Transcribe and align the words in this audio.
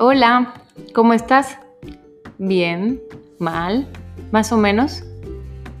Hola, 0.00 0.54
¿cómo 0.94 1.12
estás? 1.12 1.58
¿Bien? 2.38 3.02
¿Mal? 3.40 3.88
¿Más 4.30 4.52
o 4.52 4.56
menos? 4.56 5.02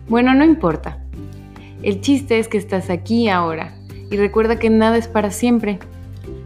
Bueno, 0.08 0.34
no 0.34 0.44
importa. 0.44 1.00
El 1.84 2.00
chiste 2.00 2.40
es 2.40 2.48
que 2.48 2.58
estás 2.58 2.90
aquí 2.90 3.28
ahora 3.28 3.78
y 4.10 4.16
recuerda 4.16 4.58
que 4.58 4.70
nada 4.70 4.96
es 4.96 5.06
para 5.06 5.30
siempre. 5.30 5.78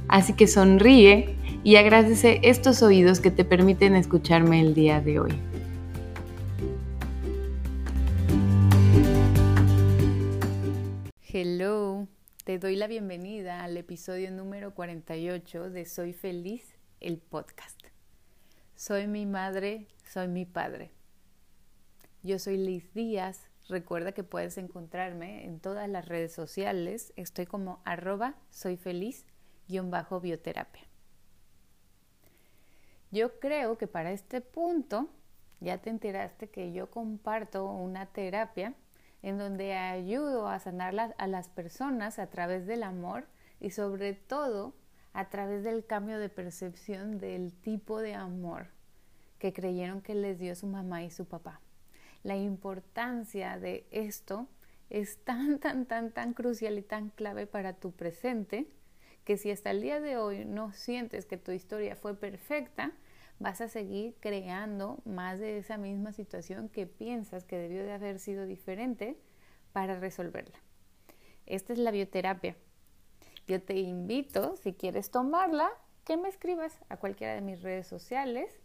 Así 0.06 0.34
que 0.34 0.48
sonríe 0.48 1.34
y 1.64 1.76
agradece 1.76 2.40
estos 2.42 2.82
oídos 2.82 3.20
que 3.20 3.30
te 3.30 3.42
permiten 3.42 3.94
escucharme 3.94 4.60
el 4.60 4.74
día 4.74 5.00
de 5.00 5.20
hoy. 5.20 5.32
Hello, 11.32 12.06
te 12.44 12.58
doy 12.58 12.76
la 12.76 12.86
bienvenida 12.86 13.64
al 13.64 13.78
episodio 13.78 14.30
número 14.30 14.74
48 14.74 15.70
de 15.70 15.86
Soy 15.86 16.12
Feliz 16.12 16.71
el 17.02 17.18
podcast. 17.18 17.80
Soy 18.76 19.06
mi 19.06 19.26
madre, 19.26 19.86
soy 20.08 20.28
mi 20.28 20.46
padre. 20.46 20.90
Yo 22.22 22.38
soy 22.38 22.56
Liz 22.56 22.92
Díaz. 22.94 23.48
Recuerda 23.68 24.12
que 24.12 24.24
puedes 24.24 24.56
encontrarme 24.58 25.44
en 25.44 25.60
todas 25.60 25.88
las 25.88 26.06
redes 26.06 26.32
sociales. 26.32 27.12
Estoy 27.16 27.46
como 27.46 27.80
arroba 27.84 28.34
soy 28.50 28.76
feliz 28.76 29.26
bajo 29.80 30.20
bioterapia. 30.20 30.82
Yo 33.10 33.38
creo 33.40 33.78
que 33.78 33.86
para 33.86 34.12
este 34.12 34.40
punto 34.40 35.08
ya 35.60 35.78
te 35.78 35.90
enteraste 35.90 36.50
que 36.50 36.72
yo 36.72 36.90
comparto 36.90 37.64
una 37.64 38.06
terapia 38.06 38.74
en 39.22 39.38
donde 39.38 39.74
ayudo 39.74 40.48
a 40.48 40.58
sanar 40.58 41.14
a 41.16 41.26
las 41.26 41.48
personas 41.48 42.18
a 42.18 42.28
través 42.28 42.66
del 42.66 42.82
amor 42.82 43.26
y 43.60 43.70
sobre 43.70 44.14
todo 44.14 44.74
a 45.12 45.28
través 45.28 45.64
del 45.64 45.84
cambio 45.84 46.18
de 46.18 46.28
percepción 46.28 47.18
del 47.18 47.52
tipo 47.52 48.00
de 48.00 48.14
amor 48.14 48.68
que 49.38 49.52
creyeron 49.52 50.00
que 50.00 50.14
les 50.14 50.38
dio 50.38 50.54
su 50.54 50.66
mamá 50.66 51.02
y 51.02 51.10
su 51.10 51.26
papá. 51.26 51.60
La 52.22 52.36
importancia 52.36 53.58
de 53.58 53.86
esto 53.90 54.48
es 54.88 55.18
tan, 55.24 55.58
tan, 55.60 55.86
tan, 55.86 56.12
tan 56.12 56.32
crucial 56.32 56.78
y 56.78 56.82
tan 56.82 57.10
clave 57.10 57.46
para 57.46 57.74
tu 57.74 57.92
presente 57.92 58.66
que 59.24 59.36
si 59.36 59.50
hasta 59.50 59.70
el 59.70 59.82
día 59.82 60.00
de 60.00 60.16
hoy 60.16 60.44
no 60.44 60.72
sientes 60.72 61.26
que 61.26 61.36
tu 61.36 61.52
historia 61.52 61.96
fue 61.96 62.14
perfecta, 62.14 62.92
vas 63.38 63.60
a 63.60 63.68
seguir 63.68 64.14
creando 64.20 65.00
más 65.04 65.38
de 65.38 65.58
esa 65.58 65.76
misma 65.76 66.12
situación 66.12 66.68
que 66.68 66.86
piensas 66.86 67.44
que 67.44 67.58
debió 67.58 67.82
de 67.84 67.92
haber 67.92 68.18
sido 68.18 68.46
diferente 68.46 69.16
para 69.72 69.98
resolverla. 69.98 70.58
Esta 71.46 71.72
es 71.72 71.78
la 71.78 71.90
bioterapia 71.90 72.56
yo 73.52 73.62
te 73.62 73.78
invito, 73.78 74.56
si 74.56 74.72
quieres 74.72 75.10
tomarla, 75.10 75.70
que 76.04 76.16
me 76.16 76.30
escribas 76.30 76.74
a 76.88 76.96
cualquiera 76.96 77.34
de 77.34 77.42
mis 77.42 77.60
redes 77.60 77.86
sociales. 77.86 78.58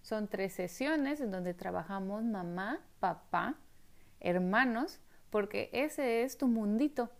Son 0.00 0.26
tres 0.26 0.54
sesiones 0.54 1.20
en 1.20 1.30
donde 1.30 1.52
trabajamos 1.52 2.24
mamá, 2.24 2.80
papá, 2.98 3.58
hermanos, 4.20 5.00
porque 5.28 5.68
ese 5.74 6.22
es 6.22 6.38
tu 6.38 6.48
mundito. 6.48 7.10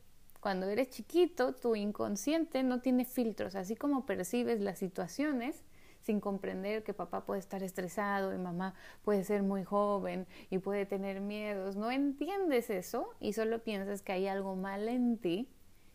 Cuando 0.41 0.67
eres 0.67 0.89
chiquito, 0.89 1.55
tu 1.55 1.77
inconsciente 1.77 2.63
no 2.63 2.81
tiene 2.81 3.05
filtros, 3.05 3.57
así 3.57 3.77
como 3.77 4.07
percibes 4.07 4.61
las 4.61 4.79
situaciones 4.79 5.65
sin 6.01 6.19
comprender 6.19 6.83
que 6.83 6.95
papá 6.95 7.27
puede 7.27 7.41
estar 7.41 7.63
estresado 7.63 8.35
y 8.35 8.39
mamá 8.39 8.75
puede 9.03 9.23
ser 9.23 9.43
muy 9.43 9.65
joven 9.65 10.27
y 10.49 10.59
puede 10.59 10.87
tener 10.87 11.21
miedos. 11.21 11.77
No 11.77 11.91
entiendes 11.91 12.71
eso 12.71 13.11
y 13.21 13.35
solo 13.35 13.63
piensas 13.63 14.01
que 14.01 14.13
hay 14.13 14.29
algo 14.29 14.57
mal 14.57 14.89
en 14.89 15.19
ti 15.19 15.51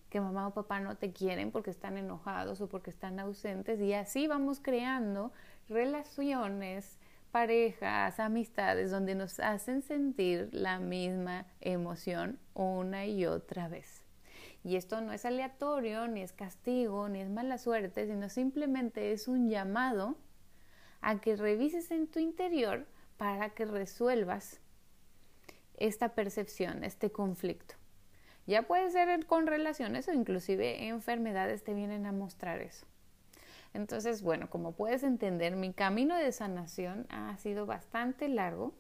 que 0.10 0.22
mamá 0.22 0.48
o 0.48 0.54
papá 0.54 0.80
no 0.80 0.98
te 0.98 1.12
quieren 1.12 1.52
porque 1.52 1.70
están 1.70 1.98
enojados 1.98 2.62
o 2.62 2.68
porque 2.68 2.90
están 2.90 3.20
ausentes 3.20 3.80
y 3.82 3.94
así 3.94 4.28
vamos 4.28 4.60
creando 4.62 5.32
relaciones, 5.70 6.98
parejas, 7.32 8.20
amistades 8.20 8.92
donde 8.92 9.16
nos 9.16 9.40
hacen 9.40 9.82
sentir 9.82 10.50
la 10.52 10.80
misma 10.80 11.46
emoción 11.60 12.40
una 12.54 13.06
y 13.06 13.26
otra 13.26 13.68
vez. 13.68 14.04
Y 14.64 14.76
esto 14.76 15.02
no 15.02 15.14
es 15.14 15.26
aleatorio, 15.26 16.08
ni 16.08 16.22
es 16.22 16.34
castigo, 16.34 17.08
ni 17.10 17.22
es 17.22 17.30
mala 17.30 17.58
suerte, 17.58 18.06
sino 18.08 18.30
simplemente 18.30 19.12
es 19.12 19.28
un 19.28 19.50
llamado 19.50 20.18
a 21.02 21.20
que 21.20 21.36
revises 21.36 21.92
en 21.92 22.08
tu 22.08 22.20
interior 22.20 22.86
para 23.18 23.50
que 23.52 23.66
resuelvas 23.66 24.60
esta 25.78 26.10
percepción, 26.16 26.84
este 26.84 27.12
conflicto. 27.12 27.76
Ya 28.48 28.64
puede 28.64 28.90
ser 28.90 29.26
con 29.26 29.46
relaciones 29.46 30.08
o 30.08 30.14
inclusive 30.14 30.88
enfermedades 30.88 31.64
te 31.64 31.74
vienen 31.74 32.06
a 32.06 32.14
mostrar 32.14 32.62
eso. 32.62 32.88
Entonces, 33.74 34.24
bueno, 34.24 34.50
como 34.50 34.72
puedes 34.72 35.04
entender, 35.04 35.56
mi 35.56 35.74
camino 35.74 36.16
de 36.16 36.32
sanación 36.32 37.06
ha 37.10 37.38
sido 37.38 37.66
bastante 37.66 38.30
largo. 38.30 38.74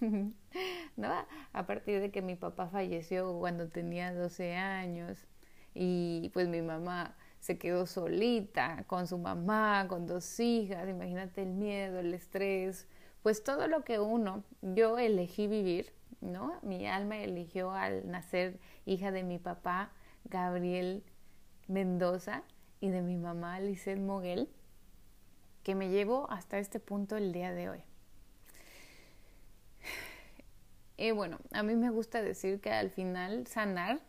¿No? 0.96 1.26
A 1.52 1.66
partir 1.66 2.00
de 2.00 2.10
que 2.10 2.20
mi 2.20 2.34
papá 2.34 2.68
falleció 2.68 3.38
cuando 3.38 3.68
tenía 3.68 4.12
12 4.12 4.56
años 4.56 5.24
y 5.72 6.30
pues 6.34 6.48
mi 6.48 6.62
mamá 6.62 7.16
se 7.38 7.58
quedó 7.58 7.86
solita 7.86 8.84
con 8.86 9.06
su 9.06 9.18
mamá, 9.18 9.86
con 9.88 10.06
dos 10.06 10.40
hijas, 10.40 10.88
imagínate 10.88 11.42
el 11.42 11.50
miedo, 11.50 12.00
el 12.00 12.14
estrés, 12.14 12.88
pues 13.22 13.44
todo 13.44 13.68
lo 13.68 13.84
que 13.84 13.98
uno, 14.00 14.44
yo 14.62 14.98
elegí 14.98 15.46
vivir 15.46 15.92
¿no? 16.24 16.58
Mi 16.62 16.86
alma 16.86 17.18
eligió 17.18 17.72
al 17.72 18.10
nacer 18.10 18.58
hija 18.86 19.10
de 19.10 19.22
mi 19.22 19.38
papá, 19.38 19.92
Gabriel 20.24 21.04
Mendoza, 21.68 22.42
y 22.80 22.88
de 22.88 23.02
mi 23.02 23.16
mamá, 23.16 23.60
Lizeth 23.60 23.98
Moguel, 23.98 24.48
que 25.62 25.74
me 25.74 25.88
llevó 25.88 26.30
hasta 26.30 26.58
este 26.58 26.80
punto 26.80 27.16
el 27.16 27.32
día 27.32 27.52
de 27.52 27.70
hoy. 27.70 27.80
Y 30.96 31.10
bueno, 31.10 31.38
a 31.52 31.62
mí 31.62 31.74
me 31.74 31.90
gusta 31.90 32.22
decir 32.22 32.60
que 32.60 32.70
al 32.70 32.90
final 32.90 33.46
sanar 33.46 34.00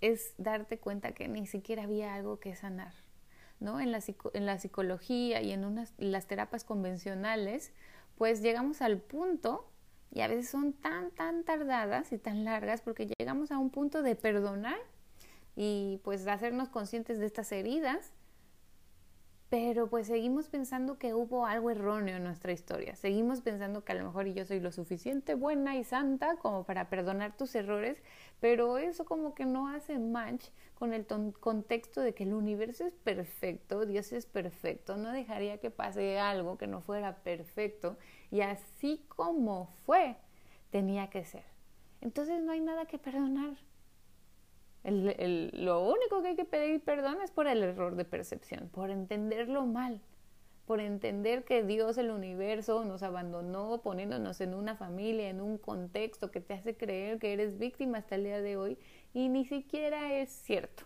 es 0.00 0.34
darte 0.38 0.78
cuenta 0.78 1.12
que 1.12 1.28
ni 1.28 1.46
siquiera 1.46 1.84
había 1.84 2.14
algo 2.14 2.40
que 2.40 2.54
sanar. 2.54 2.92
¿no? 3.60 3.78
En, 3.78 3.92
la, 3.92 4.00
en 4.34 4.46
la 4.46 4.58
psicología 4.58 5.42
y 5.42 5.52
en 5.52 5.64
unas, 5.64 5.92
las 5.98 6.26
terapias 6.26 6.64
convencionales, 6.64 7.72
pues 8.16 8.42
llegamos 8.42 8.82
al 8.82 8.98
punto 8.98 9.70
y 10.12 10.20
a 10.22 10.28
veces 10.28 10.50
son 10.50 10.72
tan, 10.72 11.10
tan 11.12 11.44
tardadas 11.44 12.12
y 12.12 12.18
tan 12.18 12.44
largas 12.44 12.80
porque 12.80 13.06
llegamos 13.06 13.52
a 13.52 13.58
un 13.58 13.70
punto 13.70 14.02
de 14.02 14.16
perdonar 14.16 14.78
y 15.56 16.00
pues 16.04 16.26
hacernos 16.26 16.68
conscientes 16.68 17.18
de 17.18 17.26
estas 17.26 17.52
heridas, 17.52 18.12
pero 19.50 19.88
pues 19.88 20.06
seguimos 20.06 20.48
pensando 20.48 20.96
que 20.96 21.12
hubo 21.12 21.44
algo 21.44 21.70
erróneo 21.70 22.16
en 22.16 22.24
nuestra 22.24 22.52
historia, 22.52 22.94
seguimos 22.94 23.40
pensando 23.40 23.84
que 23.84 23.92
a 23.92 23.96
lo 23.96 24.04
mejor 24.04 24.26
yo 24.26 24.44
soy 24.44 24.60
lo 24.60 24.70
suficiente 24.70 25.34
buena 25.34 25.76
y 25.76 25.82
santa 25.82 26.36
como 26.36 26.64
para 26.64 26.88
perdonar 26.88 27.36
tus 27.36 27.54
errores, 27.56 28.00
pero 28.40 28.78
eso 28.78 29.04
como 29.04 29.34
que 29.34 29.46
no 29.46 29.68
hace 29.68 29.98
match 29.98 30.46
con 30.74 30.92
el 30.92 31.04
contexto 31.40 32.00
de 32.00 32.14
que 32.14 32.22
el 32.22 32.32
universo 32.32 32.86
es 32.86 32.94
perfecto, 32.94 33.86
Dios 33.86 34.12
es 34.12 34.26
perfecto, 34.26 34.96
no 34.96 35.10
dejaría 35.10 35.58
que 35.58 35.70
pase 35.70 36.18
algo 36.18 36.56
que 36.56 36.68
no 36.68 36.80
fuera 36.80 37.16
perfecto 37.16 37.96
y 38.30 38.42
así 38.42 39.04
como 39.08 39.66
fue, 39.84 40.16
tenía 40.70 41.10
que 41.10 41.24
ser. 41.24 41.44
Entonces 42.00 42.40
no 42.42 42.52
hay 42.52 42.60
nada 42.60 42.86
que 42.86 42.98
perdonar. 42.98 43.56
lo 44.84 45.88
único 45.90 46.22
que 46.22 46.28
hay 46.28 46.36
que 46.36 46.44
pedir 46.44 46.80
perdón 46.82 47.20
es 47.22 47.30
por 47.30 47.46
el 47.46 47.62
error 47.62 47.96
de 47.96 48.04
percepción, 48.04 48.68
por 48.70 48.90
entenderlo 48.90 49.66
mal, 49.66 50.00
por 50.64 50.80
entender 50.80 51.44
que 51.44 51.64
Dios, 51.64 51.98
el 51.98 52.10
universo, 52.10 52.84
nos 52.84 53.02
abandonó 53.02 53.82
poniéndonos 53.82 54.40
en 54.40 54.54
una 54.54 54.76
familia, 54.76 55.28
en 55.28 55.40
un 55.40 55.58
contexto 55.58 56.30
que 56.30 56.40
te 56.40 56.54
hace 56.54 56.76
creer 56.76 57.18
que 57.18 57.32
eres 57.32 57.58
víctima 57.58 57.98
hasta 57.98 58.14
el 58.14 58.24
día 58.24 58.40
de 58.40 58.56
hoy 58.56 58.78
y 59.12 59.28
ni 59.28 59.44
siquiera 59.44 60.14
es 60.14 60.30
cierto. 60.30 60.84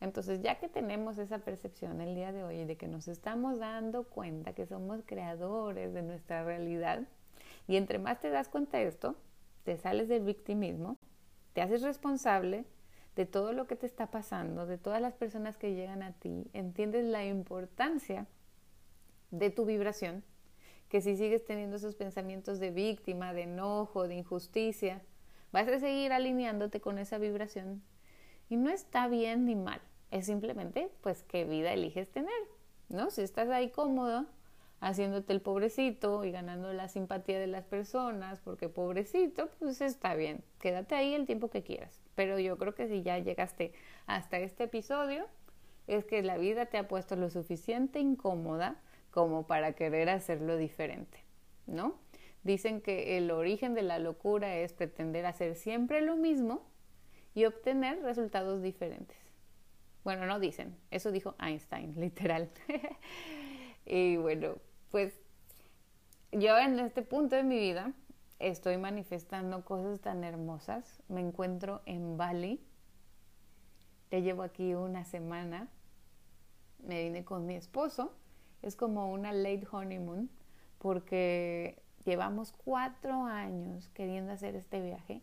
Entonces, 0.00 0.40
ya 0.42 0.58
que 0.58 0.68
tenemos 0.68 1.18
esa 1.18 1.38
percepción 1.40 2.00
el 2.00 2.14
día 2.14 2.32
de 2.32 2.42
hoy 2.42 2.64
de 2.64 2.76
que 2.76 2.88
nos 2.88 3.06
estamos 3.06 3.58
dando 3.58 4.04
cuenta 4.04 4.54
que 4.54 4.66
somos 4.66 5.02
creadores 5.04 5.92
de 5.92 6.02
nuestra 6.02 6.42
realidad, 6.42 7.02
y 7.68 7.76
entre 7.76 7.98
más 7.98 8.20
te 8.20 8.30
das 8.30 8.48
cuenta 8.48 8.78
de 8.78 8.86
esto, 8.86 9.14
te 9.64 9.76
sales 9.76 10.08
del 10.08 10.24
victimismo, 10.24 10.96
te 11.52 11.60
haces 11.60 11.82
responsable 11.82 12.64
de 13.14 13.26
todo 13.26 13.52
lo 13.52 13.66
que 13.66 13.76
te 13.76 13.86
está 13.86 14.10
pasando, 14.10 14.66
de 14.66 14.78
todas 14.78 15.02
las 15.02 15.14
personas 15.14 15.58
que 15.58 15.74
llegan 15.74 16.02
a 16.02 16.12
ti, 16.12 16.48
entiendes 16.54 17.04
la 17.04 17.26
importancia 17.26 18.26
de 19.30 19.50
tu 19.50 19.66
vibración, 19.66 20.24
que 20.88 21.00
si 21.00 21.16
sigues 21.16 21.44
teniendo 21.44 21.76
esos 21.76 21.94
pensamientos 21.94 22.58
de 22.58 22.70
víctima, 22.70 23.32
de 23.32 23.42
enojo, 23.42 24.08
de 24.08 24.14
injusticia, 24.14 25.02
vas 25.52 25.68
a 25.68 25.78
seguir 25.78 26.12
alineándote 26.12 26.80
con 26.80 26.98
esa 26.98 27.18
vibración 27.18 27.82
y 28.48 28.56
no 28.56 28.70
está 28.70 29.06
bien 29.06 29.44
ni 29.44 29.54
mal. 29.54 29.80
Es 30.10 30.26
simplemente, 30.26 30.90
pues, 31.02 31.22
qué 31.24 31.44
vida 31.44 31.72
eliges 31.72 32.10
tener, 32.10 32.42
¿no? 32.88 33.10
Si 33.10 33.22
estás 33.22 33.48
ahí 33.48 33.70
cómodo, 33.70 34.26
haciéndote 34.80 35.32
el 35.32 35.40
pobrecito 35.42 36.24
y 36.24 36.32
ganando 36.32 36.72
la 36.72 36.88
simpatía 36.88 37.38
de 37.38 37.46
las 37.46 37.64
personas, 37.64 38.40
porque 38.40 38.68
pobrecito, 38.68 39.48
pues 39.58 39.80
está 39.80 40.14
bien. 40.14 40.42
Quédate 40.58 40.94
ahí 40.94 41.14
el 41.14 41.26
tiempo 41.26 41.50
que 41.50 41.62
quieras. 41.62 42.00
Pero 42.14 42.38
yo 42.38 42.58
creo 42.58 42.74
que 42.74 42.88
si 42.88 43.02
ya 43.02 43.18
llegaste 43.18 43.72
hasta 44.06 44.38
este 44.38 44.64
episodio, 44.64 45.26
es 45.86 46.04
que 46.04 46.22
la 46.22 46.38
vida 46.38 46.66
te 46.66 46.78
ha 46.78 46.88
puesto 46.88 47.16
lo 47.16 47.30
suficiente 47.30 48.00
incómoda 48.00 48.80
como 49.10 49.46
para 49.46 49.72
querer 49.72 50.08
hacerlo 50.08 50.56
diferente, 50.56 51.18
¿no? 51.66 51.98
Dicen 52.42 52.80
que 52.80 53.18
el 53.18 53.30
origen 53.30 53.74
de 53.74 53.82
la 53.82 53.98
locura 53.98 54.56
es 54.56 54.72
pretender 54.72 55.26
hacer 55.26 55.56
siempre 55.56 56.00
lo 56.00 56.16
mismo 56.16 56.66
y 57.34 57.44
obtener 57.44 58.02
resultados 58.02 58.62
diferentes. 58.62 59.19
Bueno, 60.04 60.26
no 60.26 60.40
dicen, 60.40 60.76
eso 60.90 61.12
dijo 61.12 61.34
Einstein, 61.38 61.94
literal. 62.00 62.50
y 63.86 64.16
bueno, 64.16 64.56
pues 64.90 65.20
yo 66.32 66.56
en 66.58 66.78
este 66.78 67.02
punto 67.02 67.36
de 67.36 67.42
mi 67.42 67.58
vida 67.58 67.92
estoy 68.38 68.78
manifestando 68.78 69.64
cosas 69.64 70.00
tan 70.00 70.24
hermosas. 70.24 71.02
Me 71.08 71.20
encuentro 71.20 71.82
en 71.86 72.16
Bali. 72.16 72.64
Ya 74.10 74.18
llevo 74.18 74.42
aquí 74.42 74.74
una 74.74 75.04
semana. 75.04 75.68
Me 76.78 77.02
vine 77.02 77.24
con 77.24 77.46
mi 77.46 77.54
esposo. 77.54 78.14
Es 78.62 78.76
como 78.76 79.12
una 79.12 79.32
late 79.32 79.66
honeymoon 79.70 80.30
porque 80.78 81.82
llevamos 82.04 82.52
cuatro 82.52 83.24
años 83.24 83.88
queriendo 83.90 84.32
hacer 84.32 84.56
este 84.56 84.80
viaje 84.80 85.22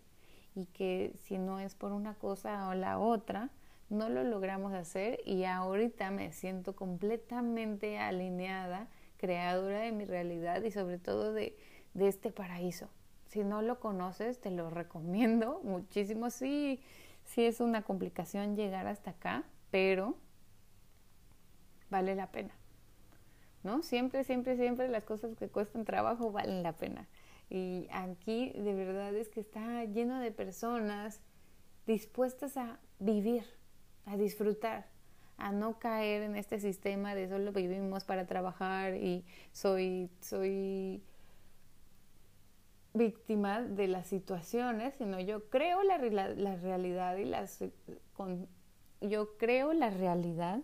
y 0.55 0.65
que 0.67 1.13
si 1.19 1.37
no 1.37 1.59
es 1.59 1.75
por 1.75 1.91
una 1.91 2.13
cosa 2.15 2.69
o 2.69 2.73
la 2.73 2.99
otra, 2.99 3.49
no 3.89 4.09
lo 4.09 4.23
logramos 4.23 4.73
hacer 4.73 5.21
y 5.25 5.45
ahorita 5.45 6.11
me 6.11 6.31
siento 6.31 6.75
completamente 6.75 7.97
alineada, 7.97 8.87
creadora 9.17 9.79
de 9.79 9.91
mi 9.91 10.05
realidad 10.05 10.61
y 10.63 10.71
sobre 10.71 10.97
todo 10.97 11.33
de, 11.33 11.57
de 11.93 12.07
este 12.07 12.31
paraíso. 12.31 12.89
Si 13.27 13.43
no 13.43 13.61
lo 13.61 13.79
conoces, 13.79 14.39
te 14.39 14.51
lo 14.51 14.69
recomiendo 14.69 15.61
muchísimo. 15.63 16.29
Sí, 16.29 16.81
sí 17.25 17.45
es 17.45 17.59
una 17.59 17.83
complicación 17.83 18.55
llegar 18.55 18.87
hasta 18.87 19.11
acá, 19.11 19.43
pero 19.71 20.15
vale 21.89 22.15
la 22.15 22.31
pena. 22.31 22.53
¿No? 23.63 23.83
Siempre, 23.83 24.23
siempre, 24.23 24.55
siempre 24.55 24.87
las 24.87 25.03
cosas 25.03 25.35
que 25.35 25.49
cuestan 25.49 25.83
trabajo 25.83 26.31
valen 26.31 26.63
la 26.63 26.73
pena. 26.73 27.07
Y 27.49 27.87
aquí 27.91 28.51
de 28.51 28.73
verdad 28.73 29.13
es 29.15 29.29
que 29.29 29.39
está 29.39 29.83
lleno 29.85 30.19
de 30.19 30.31
personas 30.31 31.21
dispuestas 31.85 32.57
a 32.57 32.79
vivir, 32.99 33.45
a 34.07 34.17
disfrutar, 34.17 34.87
a 35.37 35.51
no 35.51 35.79
caer 35.79 36.23
en 36.23 36.35
este 36.35 36.59
sistema 36.59 37.13
de 37.13 37.29
solo 37.29 37.51
vivimos 37.51 38.03
para 38.03 38.25
trabajar 38.25 38.95
y 38.95 39.23
soy, 39.51 40.09
soy 40.21 41.03
víctima 42.93 43.61
de 43.61 43.87
las 43.87 44.07
situaciones, 44.07 44.95
sino 44.97 45.19
yo 45.19 45.49
creo 45.49 45.83
la, 45.83 45.97
la 45.99 46.55
realidad 46.55 47.17
y 47.17 47.25
las 47.25 47.63
con, 48.13 48.47
yo 49.01 49.37
creo 49.37 49.73
la 49.73 49.89
realidad 49.89 50.61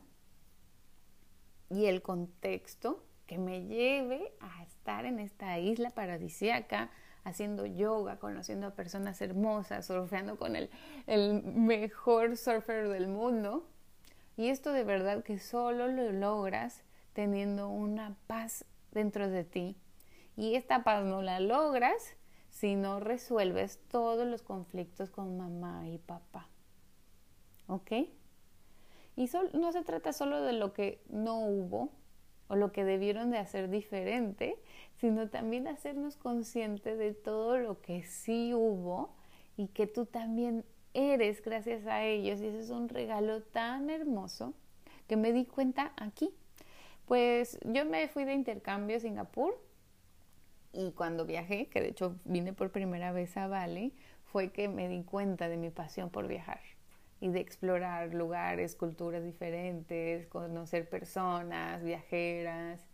y 1.69 1.85
el 1.85 2.01
contexto 2.01 3.03
que 3.27 3.37
me 3.37 3.65
lleve 3.65 4.33
a 4.39 4.63
estar 4.63 5.05
en 5.05 5.19
esta 5.19 5.59
isla 5.59 5.89
paradisiaca, 5.91 6.89
haciendo 7.23 7.65
yoga, 7.65 8.19
conociendo 8.19 8.67
a 8.67 8.75
personas 8.75 9.21
hermosas, 9.21 9.85
surfeando 9.85 10.37
con 10.37 10.55
el, 10.55 10.69
el 11.07 11.41
mejor 11.43 12.37
surfer 12.37 12.89
del 12.89 13.07
mundo. 13.07 13.67
Y 14.35 14.49
esto 14.49 14.71
de 14.73 14.83
verdad 14.83 15.23
que 15.23 15.39
solo 15.39 15.87
lo 15.87 16.11
logras 16.11 16.83
teniendo 17.13 17.69
una 17.69 18.15
paz 18.27 18.65
dentro 18.91 19.29
de 19.29 19.43
ti. 19.43 19.77
Y 20.35 20.55
esta 20.55 20.83
paz 20.83 21.05
no 21.05 21.21
la 21.21 21.39
logras 21.39 22.15
si 22.49 22.75
no 22.75 22.99
resuelves 22.99 23.79
todos 23.87 24.27
los 24.27 24.41
conflictos 24.41 25.09
con 25.09 25.37
mamá 25.37 25.87
y 25.89 25.97
papá. 25.97 26.47
¿Ok? 27.67 27.91
Y 29.15 29.29
no 29.53 29.71
se 29.71 29.83
trata 29.83 30.11
solo 30.11 30.41
de 30.41 30.53
lo 30.53 30.73
que 30.73 31.01
no 31.09 31.39
hubo 31.45 31.91
o 32.47 32.55
lo 32.55 32.71
que 32.71 32.83
debieron 32.83 33.31
de 33.31 33.37
hacer 33.37 33.69
diferente, 33.69 34.57
sino 35.03 35.27
también 35.27 35.67
hacernos 35.67 36.15
conscientes 36.15 36.97
de 36.97 37.13
todo 37.13 37.57
lo 37.57 37.81
que 37.81 38.03
sí 38.03 38.53
hubo 38.53 39.13
y 39.57 39.67
que 39.67 39.85
tú 39.85 40.05
también 40.05 40.63
eres 40.93 41.43
gracias 41.43 41.85
a 41.87 42.05
ellos. 42.05 42.39
Y 42.39 42.47
ese 42.47 42.61
es 42.61 42.69
un 42.69 42.87
regalo 42.87 43.41
tan 43.41 43.89
hermoso 43.89 44.53
que 45.09 45.17
me 45.17 45.33
di 45.33 45.45
cuenta 45.45 45.91
aquí. 45.97 46.33
Pues 47.05 47.59
yo 47.65 47.83
me 47.83 48.07
fui 48.07 48.23
de 48.23 48.33
intercambio 48.33 48.95
a 48.95 49.01
Singapur 49.01 49.59
y 50.71 50.93
cuando 50.93 51.25
viajé, 51.25 51.67
que 51.67 51.81
de 51.81 51.89
hecho 51.89 52.15
vine 52.23 52.53
por 52.53 52.71
primera 52.71 53.11
vez 53.11 53.35
a 53.35 53.47
Bali, 53.47 53.93
fue 54.23 54.53
que 54.53 54.69
me 54.69 54.87
di 54.87 55.03
cuenta 55.03 55.49
de 55.49 55.57
mi 55.57 55.69
pasión 55.69 56.11
por 56.11 56.29
viajar 56.29 56.61
y 57.19 57.27
de 57.27 57.41
explorar 57.41 58.13
lugares, 58.13 58.73
culturas 58.77 59.21
diferentes, 59.21 60.27
conocer 60.27 60.87
personas, 60.87 61.83
viajeras. 61.83 62.87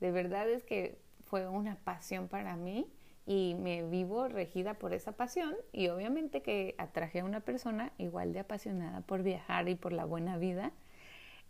De 0.00 0.12
verdad 0.12 0.50
es 0.50 0.62
que 0.62 1.05
fue 1.26 1.46
una 1.48 1.76
pasión 1.76 2.28
para 2.28 2.56
mí 2.56 2.86
y 3.26 3.56
me 3.58 3.82
vivo 3.82 4.28
regida 4.28 4.74
por 4.74 4.94
esa 4.94 5.12
pasión 5.12 5.54
y 5.72 5.88
obviamente 5.88 6.42
que 6.42 6.74
atraje 6.78 7.20
a 7.20 7.24
una 7.24 7.40
persona 7.40 7.92
igual 7.98 8.32
de 8.32 8.40
apasionada 8.40 9.00
por 9.00 9.22
viajar 9.22 9.68
y 9.68 9.74
por 9.74 9.92
la 9.92 10.04
buena 10.04 10.38
vida. 10.38 10.72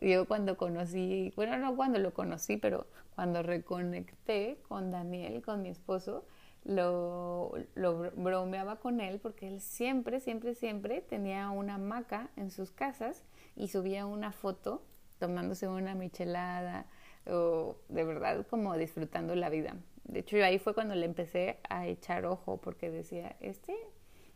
Yo 0.00 0.26
cuando 0.26 0.56
conocí, 0.56 1.32
bueno, 1.36 1.58
no 1.58 1.76
cuando 1.76 1.98
lo 1.98 2.12
conocí, 2.14 2.56
pero 2.56 2.86
cuando 3.14 3.42
reconecté 3.42 4.58
con 4.66 4.90
Daniel, 4.90 5.42
con 5.42 5.62
mi 5.62 5.68
esposo, 5.68 6.24
lo, 6.64 7.52
lo, 7.74 8.10
bromeaba 8.12 8.76
con 8.76 9.00
él 9.00 9.18
porque 9.20 9.48
él 9.48 9.60
siempre, 9.60 10.20
siempre, 10.20 10.54
siempre 10.54 11.00
tenía 11.02 11.50
una 11.50 11.74
hamaca 11.74 12.30
en 12.36 12.50
sus 12.50 12.70
casas 12.70 13.24
y 13.56 13.68
subía 13.68 14.06
una 14.06 14.32
foto 14.32 14.82
tomándose 15.18 15.68
una 15.68 15.94
michelada 15.94 16.86
o 17.26 17.76
de 17.88 18.04
verdad 18.04 18.46
como 18.48 18.76
disfrutando 18.76 19.34
la 19.34 19.48
vida. 19.48 19.76
De 20.04 20.20
hecho, 20.20 20.36
ahí 20.36 20.58
fue 20.58 20.74
cuando 20.74 20.94
le 20.94 21.06
empecé 21.06 21.58
a 21.68 21.86
echar 21.86 22.24
ojo 22.26 22.58
porque 22.60 22.90
decía, 22.90 23.36
este, 23.40 23.76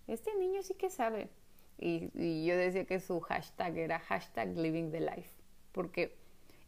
este 0.07 0.35
niño 0.37 0.63
sí 0.63 0.75
que 0.75 0.91
sabe. 0.91 1.29
Y, 1.79 2.11
y 2.15 2.47
yo 2.47 2.57
decía 2.57 2.85
que 2.85 3.01
su 3.01 3.21
hashtag 3.21 3.77
era 3.77 3.99
hashtag 3.99 4.57
living 4.57 4.91
the 4.91 5.01
life 5.01 5.37
porque 5.77 6.17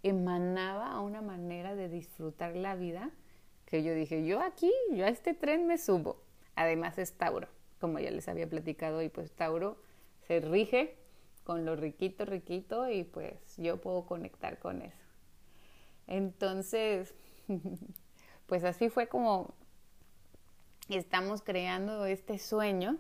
emanaba 0.03 1.01
una 1.01 1.23
manera 1.23 1.75
de 1.75 1.89
disfrutar 1.89 2.55
la 2.55 2.77
vida 2.77 3.11
que 3.65 3.83
yo 3.83 3.95
dije, 3.95 4.27
yo 4.27 4.43
aquí, 4.43 4.71
yo 4.93 5.07
a 5.07 5.09
este 5.09 5.33
tren 5.33 5.67
me 5.67 5.79
subo. 5.79 6.23
Además 6.55 6.99
es 6.99 7.15
Tauro, 7.15 7.49
como 7.81 7.99
ya 7.99 8.11
les 8.11 8.29
había 8.29 8.49
platicado, 8.49 9.01
y 9.03 9.09
pues 9.09 9.33
Tauro 9.33 9.79
se 10.27 10.41
rige 10.41 10.97
con 11.45 11.65
lo 11.65 11.75
riquito, 11.75 12.27
riquito, 12.27 12.89
y 12.91 13.05
pues 13.05 13.57
yo 13.57 13.81
puedo 13.81 14.05
conectar 14.05 14.59
con 14.59 14.83
eso. 14.83 15.08
Entonces, 16.09 17.15
pues 18.47 18.65
así 18.65 18.89
fue 18.89 19.07
como 19.07 19.55
estamos 20.89 21.43
creando 21.43 22.05
este 22.07 22.39
sueño 22.39 22.99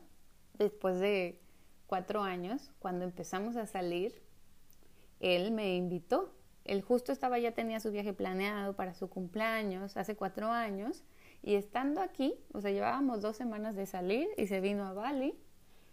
después 0.54 1.00
de 1.00 1.40
cuatro 1.88 2.22
años, 2.22 2.70
cuando 2.78 3.04
empezamos 3.04 3.56
a 3.56 3.66
salir 3.66 4.28
él 5.20 5.50
me 5.50 5.76
invitó. 5.76 6.32
Él 6.64 6.82
justo 6.82 7.12
estaba, 7.12 7.38
ya 7.38 7.52
tenía 7.52 7.80
su 7.80 7.90
viaje 7.90 8.12
planeado 8.12 8.76
para 8.76 8.94
su 8.94 9.08
cumpleaños 9.08 9.96
hace 9.96 10.16
cuatro 10.16 10.50
años. 10.50 11.02
Y 11.42 11.54
estando 11.54 12.00
aquí, 12.00 12.34
o 12.52 12.60
sea, 12.60 12.70
llevábamos 12.70 13.22
dos 13.22 13.36
semanas 13.36 13.74
de 13.74 13.86
salir 13.86 14.28
y 14.36 14.46
se 14.48 14.60
vino 14.60 14.84
a 14.86 14.92
Bali 14.92 15.38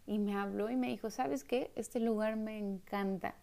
y 0.05 0.19
me 0.19 0.35
habló 0.35 0.69
y 0.69 0.75
me 0.75 0.87
dijo, 0.87 1.09
¿sabes 1.09 1.43
qué? 1.43 1.71
Este 1.75 1.99
lugar 1.99 2.35
me 2.35 2.57
encanta, 2.57 3.35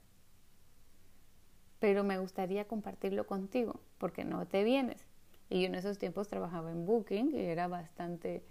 pero 1.82 2.04
me 2.04 2.20
gustaría 2.20 2.68
compartirlo 2.68 3.26
contigo, 3.26 3.80
porque 3.98 4.24
no 4.24 4.46
te 4.46 4.62
vienes. 4.62 5.04
Y 5.50 5.62
yo 5.62 5.66
en 5.66 5.74
esos 5.74 5.98
tiempos 5.98 6.28
trabajaba 6.28 6.70
en 6.70 6.86
Booking 6.86 7.34
y 7.34 7.40
era 7.40 7.66
bastante 7.66 8.44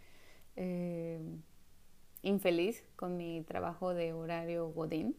eh, 0.57 1.17
infeliz 2.23 2.83
con 2.97 3.15
mi 3.15 3.41
trabajo 3.43 3.93
de 3.93 4.11
horario 4.11 4.67
Godín 4.73 5.15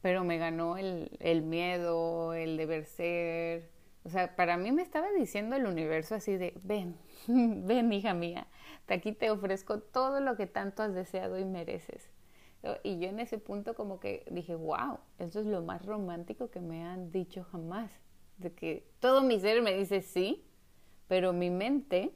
pero 0.00 0.22
me 0.22 0.38
ganó 0.38 0.76
el, 0.76 1.16
el 1.18 1.42
miedo, 1.42 2.32
el 2.32 2.56
deber 2.56 2.84
ser. 2.84 3.72
O 4.04 4.08
sea, 4.08 4.36
para 4.36 4.56
mí 4.56 4.70
me 4.70 4.82
estaba 4.82 5.10
diciendo 5.10 5.56
el 5.56 5.66
universo 5.66 6.14
así 6.14 6.36
de, 6.36 6.54
ven, 6.62 6.96
ven 7.26 7.92
hija 7.92 8.14
mía, 8.14 8.46
aquí 8.86 9.10
te 9.10 9.30
ofrezco 9.30 9.80
todo 9.80 10.20
lo 10.20 10.36
que 10.36 10.46
tanto 10.46 10.84
has 10.84 10.94
deseado 10.94 11.40
y 11.40 11.44
mereces. 11.44 12.08
Y 12.82 12.98
yo 12.98 13.08
en 13.08 13.20
ese 13.20 13.38
punto 13.38 13.74
como 13.74 14.00
que 14.00 14.24
dije, 14.30 14.54
wow, 14.54 14.98
eso 15.18 15.40
es 15.40 15.46
lo 15.46 15.62
más 15.62 15.84
romántico 15.86 16.50
que 16.50 16.60
me 16.60 16.84
han 16.84 17.12
dicho 17.12 17.44
jamás. 17.44 17.92
De 18.38 18.52
que 18.52 18.86
todo 19.00 19.22
mi 19.22 19.38
ser 19.38 19.62
me 19.62 19.72
dice 19.74 20.02
sí, 20.02 20.44
pero 21.08 21.32
mi 21.32 21.50
mente 21.50 22.12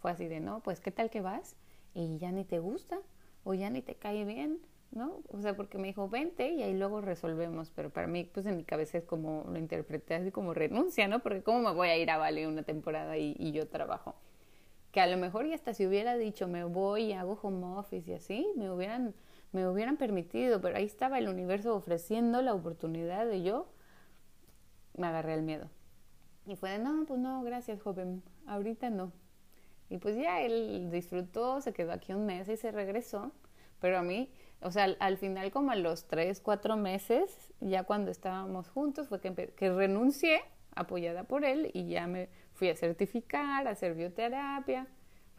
fue 0.00 0.12
así 0.12 0.28
de, 0.28 0.40
no, 0.40 0.60
pues 0.60 0.80
¿qué 0.80 0.90
tal 0.90 1.10
que 1.10 1.20
vas? 1.20 1.56
Y 1.94 2.18
ya 2.18 2.30
ni 2.32 2.44
te 2.44 2.58
gusta, 2.58 3.00
o 3.44 3.54
ya 3.54 3.70
ni 3.70 3.82
te 3.82 3.94
cae 3.94 4.24
bien, 4.24 4.60
¿no? 4.90 5.20
O 5.32 5.40
sea, 5.40 5.56
porque 5.56 5.78
me 5.78 5.88
dijo, 5.88 6.08
vente 6.08 6.50
y 6.50 6.62
ahí 6.62 6.74
luego 6.74 7.00
resolvemos, 7.00 7.70
pero 7.74 7.90
para 7.90 8.06
mí, 8.06 8.24
pues 8.24 8.46
en 8.46 8.56
mi 8.56 8.64
cabeza 8.64 8.98
es 8.98 9.04
como, 9.04 9.44
lo 9.48 9.58
interpreté 9.58 10.14
así 10.14 10.30
como 10.30 10.54
renuncia, 10.54 11.08
¿no? 11.08 11.20
Porque 11.20 11.42
¿cómo 11.42 11.60
me 11.60 11.74
voy 11.74 11.88
a 11.88 11.96
ir 11.96 12.10
a 12.10 12.18
Vale 12.18 12.46
una 12.46 12.62
temporada 12.62 13.16
y, 13.18 13.34
y 13.38 13.52
yo 13.52 13.68
trabajo? 13.68 14.14
Que 14.92 15.00
a 15.00 15.06
lo 15.06 15.16
mejor 15.16 15.46
y 15.46 15.52
hasta 15.52 15.74
si 15.74 15.86
hubiera 15.86 16.16
dicho, 16.16 16.48
me 16.48 16.64
voy 16.64 17.04
y 17.04 17.12
hago 17.12 17.38
home 17.42 17.78
office 17.78 18.10
y 18.10 18.14
así, 18.14 18.46
me 18.56 18.70
hubieran, 18.70 19.14
me 19.52 19.66
hubieran 19.68 19.96
permitido, 19.96 20.60
pero 20.60 20.76
ahí 20.76 20.84
estaba 20.84 21.18
el 21.18 21.28
universo 21.28 21.74
ofreciendo 21.74 22.42
la 22.42 22.54
oportunidad 22.54 23.26
de 23.26 23.42
yo, 23.42 23.68
me 24.96 25.06
agarré 25.06 25.34
el 25.34 25.42
miedo. 25.42 25.70
Y 26.46 26.56
fue 26.56 26.70
de, 26.70 26.78
no, 26.78 27.04
pues 27.06 27.20
no, 27.20 27.42
gracias, 27.42 27.80
joven, 27.80 28.22
ahorita 28.46 28.90
no. 28.90 29.12
Y 29.90 29.98
pues 29.98 30.16
ya 30.16 30.40
él 30.42 30.90
disfrutó, 30.90 31.60
se 31.60 31.72
quedó 31.72 31.92
aquí 31.92 32.12
un 32.12 32.26
mes 32.26 32.48
y 32.48 32.56
se 32.56 32.70
regresó. 32.70 33.32
Pero 33.80 33.98
a 33.98 34.02
mí, 34.02 34.30
o 34.60 34.70
sea, 34.70 34.84
al, 34.98 35.16
final 35.18 35.50
como 35.50 35.70
a 35.70 35.76
los 35.76 36.08
tres, 36.08 36.40
cuatro 36.40 36.76
meses, 36.76 37.52
ya 37.60 37.84
cuando 37.84 38.10
estábamos 38.10 38.68
juntos, 38.68 39.08
fue 39.08 39.20
que, 39.20 39.32
que 39.34 39.72
renuncié, 39.72 40.40
apoyada 40.74 41.24
por 41.24 41.44
él, 41.44 41.70
y 41.74 41.88
ya 41.88 42.06
me 42.06 42.28
fui 42.54 42.68
a 42.68 42.76
certificar, 42.76 43.66
a 43.66 43.70
hacer 43.70 43.94
bioterapia. 43.94 44.88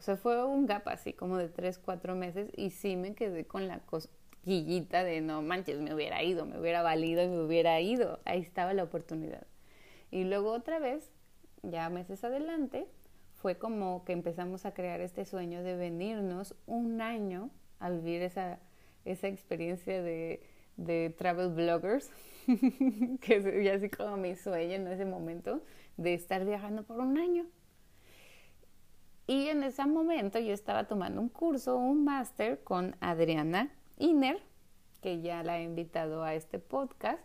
O 0.00 0.02
sea, 0.02 0.16
fue 0.16 0.42
un 0.42 0.64
gap 0.64 0.88
así 0.88 1.12
como 1.12 1.36
de 1.36 1.50
tres, 1.50 1.78
cuatro 1.78 2.14
meses 2.14 2.48
y 2.56 2.70
sí 2.70 2.96
me 2.96 3.14
quedé 3.14 3.44
con 3.44 3.68
la 3.68 3.80
cosquillita 3.80 5.04
de 5.04 5.20
no 5.20 5.42
manches, 5.42 5.78
me 5.78 5.94
hubiera 5.94 6.22
ido, 6.22 6.46
me 6.46 6.58
hubiera 6.58 6.80
valido 6.80 7.22
y 7.22 7.28
me 7.28 7.42
hubiera 7.42 7.78
ido. 7.82 8.18
Ahí 8.24 8.40
estaba 8.40 8.72
la 8.72 8.82
oportunidad. 8.82 9.46
Y 10.10 10.24
luego 10.24 10.52
otra 10.52 10.78
vez, 10.78 11.12
ya 11.62 11.90
meses 11.90 12.24
adelante, 12.24 12.86
fue 13.34 13.58
como 13.58 14.02
que 14.06 14.14
empezamos 14.14 14.64
a 14.64 14.72
crear 14.72 15.02
este 15.02 15.26
sueño 15.26 15.62
de 15.62 15.76
venirnos 15.76 16.54
un 16.64 17.02
año 17.02 17.50
a 17.78 17.90
vivir 17.90 18.22
esa, 18.22 18.58
esa 19.04 19.28
experiencia 19.28 20.00
de, 20.02 20.42
de 20.78 21.10
travel 21.10 21.50
bloggers, 21.50 22.10
que 23.20 23.36
es 23.36 23.76
así 23.76 23.90
como 23.90 24.16
mi 24.16 24.34
sueño 24.34 24.76
en 24.76 24.88
ese 24.88 25.04
momento, 25.04 25.60
de 25.98 26.14
estar 26.14 26.46
viajando 26.46 26.84
por 26.84 27.00
un 27.00 27.18
año. 27.18 27.44
Y 29.30 29.46
en 29.46 29.62
ese 29.62 29.86
momento 29.86 30.40
yo 30.40 30.52
estaba 30.52 30.88
tomando 30.88 31.20
un 31.20 31.28
curso, 31.28 31.76
un 31.76 32.02
máster 32.02 32.64
con 32.64 32.96
Adriana 32.98 33.70
Iner, 33.96 34.42
que 35.00 35.20
ya 35.20 35.44
la 35.44 35.60
he 35.60 35.62
invitado 35.62 36.24
a 36.24 36.34
este 36.34 36.58
podcast, 36.58 37.22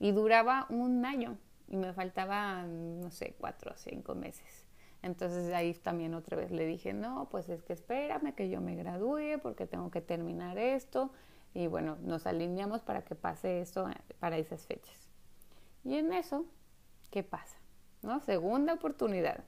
y 0.00 0.10
duraba 0.10 0.66
un 0.70 1.04
año 1.04 1.38
y 1.68 1.76
me 1.76 1.92
faltaban, 1.92 3.00
no 3.00 3.12
sé, 3.12 3.36
cuatro 3.38 3.70
o 3.70 3.76
cinco 3.76 4.16
meses. 4.16 4.66
Entonces 5.02 5.54
ahí 5.54 5.72
también 5.74 6.14
otra 6.14 6.36
vez 6.36 6.50
le 6.50 6.66
dije, 6.66 6.92
no, 6.92 7.28
pues 7.30 7.48
es 7.48 7.62
que 7.62 7.74
espérame 7.74 8.34
que 8.34 8.50
yo 8.50 8.60
me 8.60 8.74
gradúe 8.74 9.38
porque 9.40 9.68
tengo 9.68 9.92
que 9.92 10.00
terminar 10.00 10.58
esto. 10.58 11.12
Y 11.54 11.68
bueno, 11.68 11.96
nos 12.02 12.26
alineamos 12.26 12.82
para 12.82 13.02
que 13.02 13.14
pase 13.14 13.60
eso 13.60 13.88
para 14.18 14.36
esas 14.36 14.66
fechas. 14.66 15.08
Y 15.84 15.94
en 15.94 16.12
eso, 16.12 16.44
¿qué 17.12 17.22
pasa? 17.22 17.56
¿No? 18.02 18.18
Segunda 18.18 18.72
oportunidad. 18.74 19.44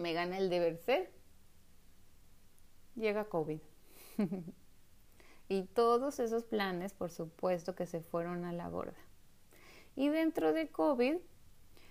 Me 0.00 0.14
gana 0.14 0.38
el 0.38 0.48
deber 0.48 0.78
ser. 0.78 1.10
Llega 2.96 3.26
COVID. 3.26 3.60
y 5.48 5.64
todos 5.64 6.20
esos 6.20 6.44
planes, 6.44 6.94
por 6.94 7.10
supuesto, 7.10 7.74
que 7.74 7.84
se 7.84 8.00
fueron 8.00 8.46
a 8.46 8.54
la 8.54 8.70
borda. 8.70 8.96
Y 9.96 10.08
dentro 10.08 10.54
de 10.54 10.68
COVID, 10.68 11.16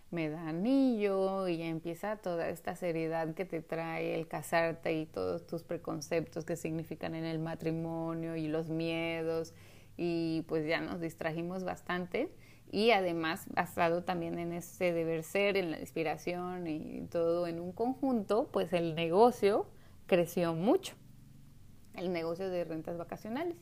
me 0.10 0.28
da 0.28 0.48
anillo 0.48 1.48
y 1.48 1.62
empieza 1.62 2.18
toda 2.18 2.50
esta 2.50 2.76
seriedad 2.76 3.36
que 3.36 3.46
te 3.46 3.62
trae 3.62 4.16
el 4.16 4.28
casarte 4.28 4.94
y 4.94 5.06
todos 5.06 5.46
tus 5.46 5.64
preconceptos 5.64 6.46
que 6.46 6.56
significan 6.56 7.14
en 7.14 7.26
el 7.26 7.38
matrimonio 7.38 8.36
y 8.36 8.48
los 8.48 8.70
miedos 8.70 9.54
y 9.98 10.44
pues 10.48 10.66
ya 10.66 10.82
nos 10.82 11.00
distrajimos 11.00 11.64
bastante 11.64 12.34
y 12.72 12.92
además 12.92 13.46
basado 13.50 14.04
también 14.04 14.38
en 14.38 14.54
ese 14.54 14.94
deber 14.94 15.24
ser, 15.24 15.58
en 15.58 15.72
la 15.72 15.80
inspiración 15.80 16.68
y 16.68 17.02
todo 17.10 17.48
en 17.48 17.60
un 17.60 17.72
conjunto, 17.72 18.50
pues 18.52 18.74
el 18.74 18.96
negocio 18.96 19.68
creció 20.06 20.54
mucho, 20.54 20.96
el 21.96 22.12
negocio 22.14 22.50
de 22.50 22.64
rentas 22.64 22.98
vacacionales. 22.98 23.58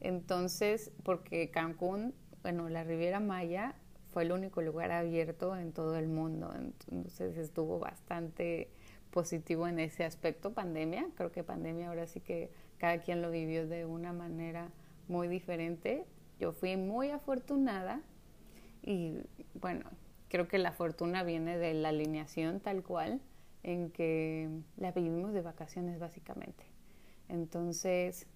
Entonces, 0.00 0.92
porque 1.02 1.50
Cancún, 1.50 2.14
bueno, 2.42 2.68
la 2.68 2.84
Riviera 2.84 3.20
Maya 3.20 3.74
fue 4.12 4.22
el 4.22 4.32
único 4.32 4.62
lugar 4.62 4.92
abierto 4.92 5.56
en 5.56 5.72
todo 5.72 5.96
el 5.96 6.08
mundo. 6.08 6.52
Entonces 6.54 7.36
estuvo 7.36 7.78
bastante 7.78 8.70
positivo 9.10 9.66
en 9.66 9.78
ese 9.78 10.04
aspecto, 10.04 10.52
pandemia. 10.52 11.08
Creo 11.16 11.32
que 11.32 11.44
pandemia 11.44 11.88
ahora 11.88 12.06
sí 12.06 12.20
que 12.20 12.50
cada 12.78 12.98
quien 13.00 13.22
lo 13.22 13.30
vivió 13.30 13.66
de 13.66 13.84
una 13.84 14.12
manera 14.12 14.70
muy 15.08 15.28
diferente. 15.28 16.06
Yo 16.38 16.52
fui 16.52 16.76
muy 16.76 17.10
afortunada 17.10 18.00
y 18.82 19.18
bueno, 19.54 19.84
creo 20.28 20.48
que 20.48 20.58
la 20.58 20.72
fortuna 20.72 21.22
viene 21.22 21.58
de 21.58 21.74
la 21.74 21.90
alineación 21.90 22.60
tal 22.60 22.82
cual 22.82 23.20
en 23.62 23.90
que 23.90 24.48
la 24.76 24.92
vivimos 24.92 25.32
de 25.32 25.42
vacaciones 25.42 25.98
básicamente. 25.98 26.64
Entonces, 27.28 28.26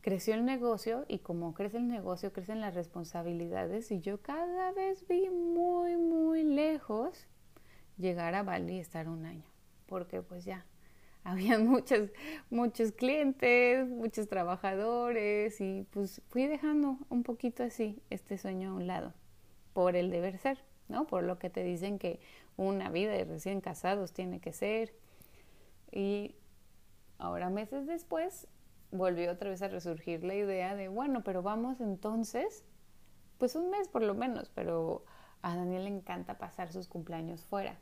creció 0.00 0.34
el 0.34 0.44
negocio 0.44 1.04
y 1.08 1.20
como 1.20 1.54
crece 1.54 1.78
el 1.78 1.88
negocio, 1.88 2.32
crecen 2.32 2.60
las 2.60 2.74
responsabilidades 2.74 3.90
y 3.90 4.00
yo 4.00 4.20
cada 4.20 4.72
vez 4.72 5.06
vi 5.06 5.30
muy, 5.30 5.96
muy 5.96 6.42
lejos 6.42 7.26
llegar 7.98 8.34
a 8.34 8.42
Bali 8.42 8.76
y 8.76 8.80
estar 8.80 9.08
un 9.08 9.26
año, 9.26 9.44
porque 9.86 10.22
pues 10.22 10.44
ya 10.44 10.66
había 11.24 11.58
muchos, 11.58 12.10
muchos 12.50 12.92
clientes, 12.92 13.88
muchos 13.88 14.28
trabajadores 14.28 15.60
y 15.60 15.86
pues 15.90 16.22
fui 16.28 16.46
dejando 16.46 16.98
un 17.08 17.22
poquito 17.22 17.62
así 17.62 18.02
este 18.10 18.38
sueño 18.38 18.70
a 18.70 18.74
un 18.74 18.86
lado 18.86 19.14
por 19.72 19.96
el 19.96 20.10
deber 20.10 20.38
ser, 20.38 20.58
¿no? 20.88 21.06
Por 21.06 21.22
lo 21.24 21.38
que 21.38 21.50
te 21.50 21.62
dicen 21.62 21.98
que 21.98 22.20
una 22.56 22.90
vida 22.90 23.12
de 23.12 23.24
recién 23.24 23.60
casados 23.60 24.12
tiene 24.12 24.40
que 24.40 24.52
ser. 24.52 24.94
Y 25.90 26.34
ahora 27.18 27.50
meses 27.50 27.86
después 27.86 28.48
volvió 28.90 29.32
otra 29.32 29.50
vez 29.50 29.62
a 29.62 29.68
resurgir 29.68 30.24
la 30.24 30.34
idea 30.34 30.74
de, 30.74 30.88
bueno, 30.88 31.22
pero 31.24 31.42
vamos 31.42 31.80
entonces, 31.80 32.64
pues 33.38 33.54
un 33.56 33.70
mes 33.70 33.88
por 33.88 34.02
lo 34.02 34.14
menos, 34.14 34.50
pero 34.54 35.04
a 35.40 35.56
Daniel 35.56 35.84
le 35.84 35.90
encanta 35.90 36.38
pasar 36.38 36.72
sus 36.72 36.88
cumpleaños 36.88 37.44
fuera. 37.44 37.76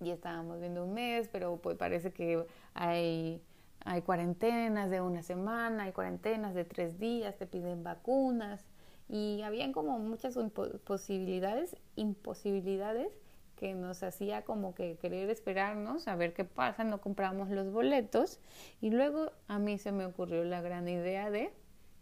Y 0.00 0.10
estábamos 0.10 0.60
viendo 0.60 0.84
un 0.84 0.94
mes, 0.94 1.28
pero 1.32 1.56
pues 1.56 1.76
parece 1.76 2.12
que 2.12 2.46
hay, 2.74 3.42
hay 3.84 4.02
cuarentenas 4.02 4.90
de 4.90 5.00
una 5.00 5.22
semana, 5.22 5.84
hay 5.84 5.92
cuarentenas 5.92 6.54
de 6.54 6.64
tres 6.64 6.98
días, 6.98 7.36
te 7.36 7.46
piden 7.46 7.82
vacunas. 7.82 8.64
Y 9.08 9.42
habían 9.42 9.72
como 9.72 9.98
muchas 9.98 10.36
posibilidades, 10.84 11.76
imposibilidades 11.94 13.12
que 13.56 13.74
nos 13.74 14.02
hacía 14.02 14.42
como 14.42 14.74
que 14.74 14.96
querer 14.96 15.30
esperarnos 15.30 16.08
a 16.08 16.16
ver 16.16 16.34
qué 16.34 16.44
pasa, 16.44 16.84
no 16.84 17.00
compramos 17.00 17.48
los 17.48 17.72
boletos 17.72 18.38
y 18.80 18.90
luego 18.90 19.32
a 19.48 19.58
mí 19.58 19.78
se 19.78 19.92
me 19.92 20.04
ocurrió 20.04 20.44
la 20.44 20.60
gran 20.60 20.88
idea 20.88 21.30
de, 21.30 21.52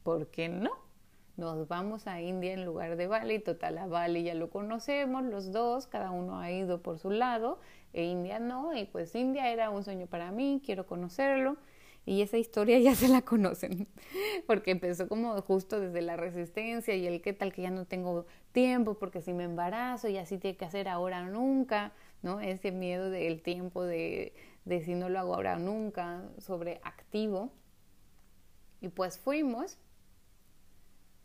¿por 0.02 0.26
qué 0.28 0.48
no? 0.48 0.72
Nos 1.36 1.66
vamos 1.66 2.06
a 2.06 2.20
India 2.20 2.52
en 2.52 2.64
lugar 2.64 2.96
de 2.96 3.08
Bali, 3.08 3.40
total 3.40 3.78
a 3.78 3.86
Bali 3.86 4.22
ya 4.22 4.34
lo 4.34 4.50
conocemos 4.50 5.24
los 5.24 5.50
dos, 5.50 5.88
cada 5.88 6.12
uno 6.12 6.38
ha 6.38 6.52
ido 6.52 6.80
por 6.80 7.00
su 7.00 7.10
lado, 7.10 7.58
e 7.92 8.04
India 8.04 8.38
no, 8.38 8.76
y 8.76 8.84
pues 8.84 9.12
India 9.16 9.50
era 9.50 9.70
un 9.70 9.82
sueño 9.82 10.06
para 10.06 10.30
mí, 10.30 10.62
quiero 10.64 10.86
conocerlo, 10.86 11.56
y 12.06 12.22
esa 12.22 12.38
historia 12.38 12.78
ya 12.80 12.94
se 12.94 13.08
la 13.08 13.22
conocen, 13.22 13.88
porque 14.46 14.70
empezó 14.70 15.08
como 15.08 15.40
justo 15.42 15.80
desde 15.80 16.02
la 16.02 16.16
resistencia 16.16 16.94
y 16.94 17.06
el 17.08 17.20
qué 17.20 17.32
tal 17.32 17.52
que 17.52 17.62
ya 17.62 17.70
no 17.70 17.84
tengo 17.84 18.26
tiempo, 18.52 18.94
porque 18.94 19.20
si 19.20 19.32
me 19.32 19.42
embarazo 19.42 20.08
y 20.08 20.18
así 20.18 20.38
tiene 20.38 20.56
que 20.56 20.66
hacer 20.66 20.88
ahora 20.88 21.24
nunca, 21.24 21.92
¿no? 22.22 22.40
Ese 22.40 22.70
miedo 22.70 23.10
del 23.10 23.42
tiempo 23.42 23.82
de, 23.82 24.34
de 24.64 24.84
si 24.84 24.94
no 24.94 25.08
lo 25.08 25.18
hago 25.18 25.34
ahora 25.34 25.56
o 25.56 25.58
nunca, 25.58 26.22
sobre 26.38 26.80
activo. 26.84 27.50
Y 28.80 28.88
pues 28.88 29.18
fuimos 29.18 29.78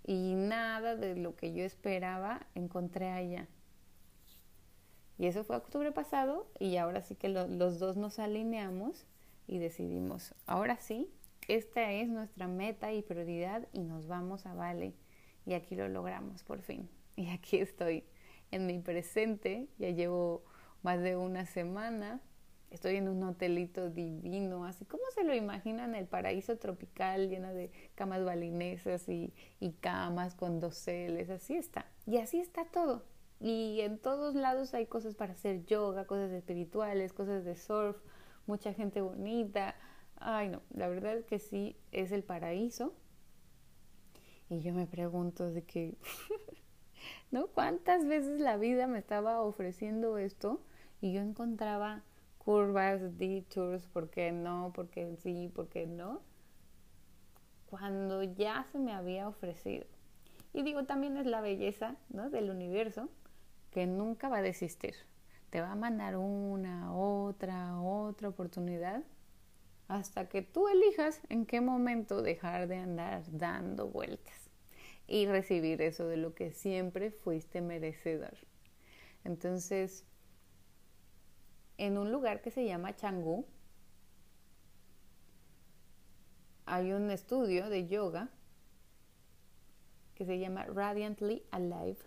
y 0.10 0.34
nada 0.34 0.96
de 0.96 1.16
lo 1.16 1.36
que 1.36 1.54
yo 1.54 1.64
esperaba 1.64 2.48
encontré 2.56 3.12
allá. 3.12 3.48
Y 5.20 5.28
eso 5.28 5.44
fue 5.44 5.56
octubre 5.56 5.92
pasado 5.92 6.50
y 6.58 6.78
ahora 6.78 7.04
sí 7.04 7.14
que 7.14 7.30
los 7.30 7.78
dos 7.78 7.96
nos 7.96 8.18
alineamos 8.18 9.06
y 9.46 9.60
decidimos, 9.60 10.34
ahora 10.48 10.78
sí, 10.78 11.12
esta 11.48 11.92
es 11.92 12.10
nuestra 12.10 12.48
meta 12.48 12.92
y 12.92 13.04
prioridad 13.04 13.68
y 13.72 13.84
nos 13.84 14.08
vamos 14.08 14.48
a 14.48 14.56
Vale. 14.56 14.96
Y 15.46 15.54
aquí 15.54 15.76
lo 15.76 15.88
logramos 15.88 16.42
por 16.42 16.64
fin. 16.64 16.90
Y 17.16 17.30
aquí 17.30 17.60
estoy 17.60 18.04
en 18.50 18.66
mi 18.66 18.80
presente, 18.80 19.68
ya 19.78 19.92
llevo 19.92 20.44
más 20.82 21.00
de 21.02 21.18
una 21.18 21.46
semana. 21.46 22.20
Estoy 22.72 22.98
en 22.98 23.08
un 23.08 23.24
hotelito 23.24 23.90
divino, 23.90 24.66
así 24.66 24.86
como 24.86 25.04
se 25.16 25.24
lo 25.24 25.34
imaginan, 25.34 25.96
el 25.96 26.06
paraíso 26.06 26.58
tropical 26.58 27.30
lleno 27.30 27.52
de 27.54 27.72
camas 27.96 28.24
balinesas 28.24 29.10
y, 29.10 29.34
y 29.60 29.72
camas 29.74 30.36
con 30.36 30.60
doseles, 30.60 31.30
así 31.32 31.56
está. 31.56 31.88
Y 32.06 32.18
así 32.18 32.40
está 32.40 32.66
todo. 32.66 33.04
Y 33.40 33.80
en 33.82 33.98
todos 33.98 34.36
lados 34.36 34.74
hay 34.74 34.86
cosas 34.86 35.16
para 35.16 35.34
hacer 35.34 35.66
yoga, 35.66 36.06
cosas 36.06 36.32
espirituales, 36.32 37.14
cosas 37.14 37.44
de 37.46 37.56
surf, 37.56 37.98
mucha 38.46 38.74
gente 38.74 39.02
bonita. 39.02 39.76
Ay, 40.18 40.50
no, 40.50 40.62
la 40.72 40.90
verdad 40.90 41.16
es 41.16 41.26
que 41.26 41.40
sí 41.40 41.78
es 41.92 42.12
el 42.12 42.24
paraíso. 42.24 42.94
Y 44.50 44.62
yo 44.62 44.74
me 44.74 44.88
pregunto 44.88 45.50
de 45.52 45.64
que, 45.64 45.98
¿no? 47.32 47.48
¿Cuántas 47.48 48.06
veces 48.06 48.42
la 48.42 48.58
vida 48.58 48.88
me 48.88 49.00
estaba 49.00 49.42
ofreciendo 49.42 50.18
esto 50.18 50.62
y 51.02 51.14
yo 51.14 51.22
encontraba 51.22 52.04
curvas, 52.50 53.16
detours, 53.20 53.86
¿por 53.86 54.10
qué 54.10 54.32
no? 54.32 54.74
¿Por 54.74 54.90
qué 54.90 55.16
sí? 55.18 55.52
¿Por 55.54 55.70
qué 55.70 55.86
no? 55.86 56.24
Cuando 57.70 58.24
ya 58.24 58.66
se 58.72 58.80
me 58.80 58.92
había 58.92 59.28
ofrecido. 59.28 59.86
Y 60.52 60.64
digo, 60.64 60.86
también 60.86 61.16
es 61.18 61.28
la 61.28 61.42
belleza, 61.42 61.96
¿no? 62.10 62.32
Del 62.32 62.50
universo 62.50 63.08
que 63.70 63.86
nunca 63.86 64.30
va 64.30 64.38
a 64.38 64.42
desistir. 64.42 64.96
Te 65.52 65.62
va 65.62 65.74
a 65.74 65.76
mandar 65.76 66.18
una, 66.18 66.92
otra, 66.92 67.80
otra 67.80 68.30
oportunidad 68.30 69.04
hasta 69.88 70.28
que 70.28 70.42
tú 70.42 70.68
elijas 70.70 71.22
en 71.30 71.46
qué 71.46 71.62
momento 71.62 72.24
dejar 72.24 72.68
de 72.68 72.78
andar 72.78 73.22
dando 73.30 73.90
vueltas 73.90 74.50
y 75.06 75.28
recibir 75.28 75.84
eso 75.84 76.08
de 76.08 76.18
lo 76.18 76.34
que 76.34 76.52
siempre 76.52 77.12
fuiste 77.12 77.62
merecedor. 77.62 78.36
Entonces, 79.24 80.09
en 81.80 81.98
un 81.98 82.12
lugar 82.12 82.42
que 82.42 82.52
se 82.52 82.66
llama 82.66 82.96
Changú, 82.96 83.46
hay 86.66 86.92
un 86.92 87.10
estudio 87.10 87.70
de 87.70 87.88
yoga 87.88 88.30
que 90.14 90.26
se 90.26 90.38
llama 90.38 90.66
Radiantly 90.66 91.42
Alive 91.52 92.00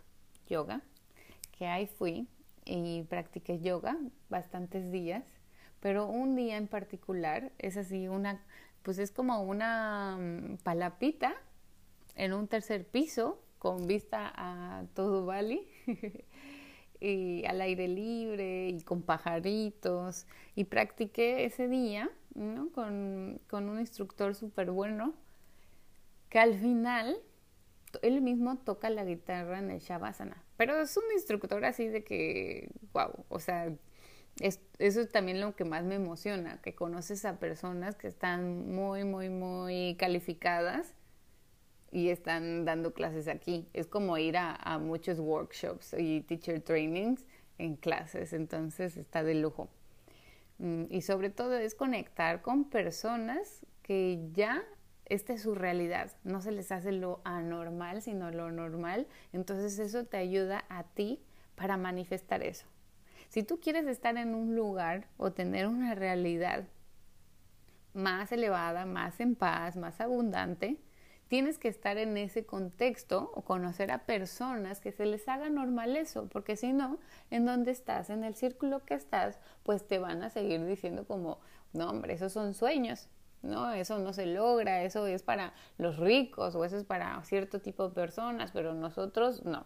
Yoga, 0.46 0.82
que 1.56 1.66
ahí 1.66 1.86
fui 1.86 2.28
y 2.66 3.02
practiqué 3.04 3.60
yoga 3.60 3.96
bastantes 4.28 4.92
días, 4.92 5.24
pero 5.80 6.06
un 6.06 6.36
día 6.36 6.58
en 6.58 6.68
particular 6.68 7.50
es 7.56 7.78
así 7.78 8.08
una, 8.08 8.44
pues 8.82 8.98
es 8.98 9.10
como 9.10 9.42
una 9.42 10.18
mm, 10.20 10.58
palapita 10.58 11.34
en 12.14 12.34
un 12.34 12.46
tercer 12.46 12.86
piso 12.86 13.42
con 13.58 13.86
vista 13.86 14.30
a 14.36 14.84
todo 14.94 15.24
Bali 15.24 15.66
al 17.46 17.60
aire 17.60 17.88
libre 17.88 18.68
y 18.68 18.80
con 18.82 19.02
pajaritos. 19.02 20.26
Y 20.54 20.64
practiqué 20.64 21.44
ese 21.44 21.68
día 21.68 22.10
con, 22.74 23.40
con 23.48 23.68
un 23.68 23.80
instructor 23.80 24.34
súper 24.34 24.70
bueno 24.70 25.14
que 26.28 26.38
al 26.38 26.54
final 26.54 27.16
él 28.00 28.22
mismo 28.22 28.56
toca 28.56 28.88
la 28.88 29.04
guitarra 29.04 29.58
en 29.58 29.70
el 29.70 29.80
Shavasana, 29.80 30.42
pero 30.56 30.80
es 30.80 30.96
un 30.96 31.04
instructor 31.12 31.62
así 31.66 31.88
de 31.88 32.04
que, 32.04 32.70
wow, 32.94 33.26
o 33.28 33.38
sea, 33.38 33.70
es, 34.40 34.60
eso 34.78 35.02
es 35.02 35.12
también 35.12 35.42
lo 35.42 35.54
que 35.54 35.64
más 35.64 35.84
me 35.84 35.96
emociona, 35.96 36.60
que 36.62 36.74
conoces 36.74 37.26
a 37.26 37.38
personas 37.38 37.96
que 37.96 38.08
están 38.08 38.74
muy, 38.74 39.04
muy, 39.04 39.28
muy 39.28 39.96
calificadas 39.98 40.94
y 41.92 42.08
están 42.08 42.64
dando 42.64 42.94
clases 42.94 43.28
aquí. 43.28 43.68
Es 43.74 43.86
como 43.86 44.16
ir 44.18 44.36
a, 44.38 44.78
muchos 44.78 45.20
workshops 45.20 45.94
y 45.96 46.22
teacher 46.22 46.60
trainings 46.60 47.24
en 47.58 47.76
clases, 47.76 48.32
entonces 48.32 48.96
está 48.96 49.22
de 49.22 49.34
lujo. 49.34 49.68
Mm, 50.58 50.84
y 50.88 51.02
sobre 51.02 51.30
todo 51.30 51.56
es 51.56 51.74
conectar 51.74 52.40
con 52.40 52.64
personas 52.64 53.64
que 53.82 54.18
ya 54.32 54.64
esta 55.04 55.34
es 55.34 55.42
su 55.42 55.54
realidad, 55.54 56.10
no 56.24 56.40
se 56.40 56.52
les 56.52 56.72
hace 56.72 56.90
lo 56.90 57.20
anormal, 57.24 58.00
sino 58.00 58.30
lo 58.30 58.50
normal, 58.50 59.06
entonces 59.32 59.78
eso 59.78 60.04
te 60.04 60.16
ayuda 60.16 60.64
a 60.70 60.84
ti 60.84 61.20
para 61.54 61.76
manifestar 61.76 62.42
eso. 62.42 62.66
Si 63.28 63.42
tú 63.42 63.60
quieres 63.60 63.86
estar 63.86 64.16
en 64.16 64.34
un 64.34 64.54
lugar 64.54 65.08
o 65.18 65.32
tener 65.32 65.66
una 65.66 65.94
realidad 65.94 66.64
más 67.92 68.32
elevada, 68.32 68.86
más 68.86 69.20
en 69.20 69.34
paz, 69.34 69.76
más 69.76 70.00
abundante, 70.00 70.78
tienes 71.32 71.58
que 71.58 71.68
estar 71.68 71.96
en 71.96 72.18
ese 72.18 72.44
contexto 72.44 73.32
o 73.34 73.40
conocer 73.40 73.90
a 73.90 74.04
personas 74.04 74.80
que 74.80 74.92
se 74.92 75.06
les 75.06 75.26
haga 75.28 75.48
normal 75.48 75.96
eso, 75.96 76.28
porque 76.28 76.56
si 76.56 76.74
no, 76.74 76.98
en 77.30 77.46
donde 77.46 77.70
estás, 77.70 78.10
en 78.10 78.22
el 78.22 78.34
círculo 78.34 78.84
que 78.84 78.92
estás, 78.92 79.38
pues 79.62 79.88
te 79.88 79.98
van 79.98 80.22
a 80.22 80.28
seguir 80.28 80.62
diciendo 80.66 81.06
como, 81.06 81.38
no, 81.72 81.88
hombre, 81.88 82.12
esos 82.12 82.34
son 82.34 82.52
sueños, 82.52 83.08
¿no? 83.40 83.72
Eso 83.72 83.98
no 83.98 84.12
se 84.12 84.26
logra, 84.26 84.82
eso 84.82 85.06
es 85.06 85.22
para 85.22 85.54
los 85.78 85.96
ricos 85.96 86.54
o 86.54 86.66
eso 86.66 86.76
es 86.76 86.84
para 86.84 87.24
cierto 87.24 87.62
tipo 87.62 87.88
de 87.88 87.94
personas, 87.94 88.50
pero 88.52 88.74
nosotros 88.74 89.42
no. 89.42 89.64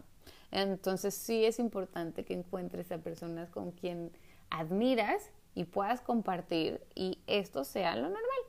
Entonces 0.51 1.15
sí 1.15 1.43
es 1.43 1.59
importante 1.59 2.23
que 2.23 2.33
encuentres 2.33 2.93
a 2.93 2.99
personas 2.99 3.49
con 3.49 3.71
quien 3.71 4.13
admiras 4.49 5.31
y 5.53 5.65
puedas 5.65 5.99
compartir 5.99 6.79
y 6.95 7.19
esto 7.27 7.65
sea 7.65 7.97
lo 7.97 8.03
normal. 8.03 8.46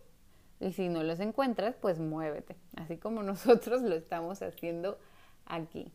Y 0.61 0.73
si 0.73 0.89
no 0.89 1.03
los 1.03 1.21
encuentras, 1.21 1.77
pues 1.77 1.99
muévete, 1.99 2.57
así 2.77 2.97
como 2.97 3.23
nosotros 3.25 3.83
lo 3.83 3.95
estamos 3.95 4.43
haciendo 4.43 4.99
aquí. 5.47 5.93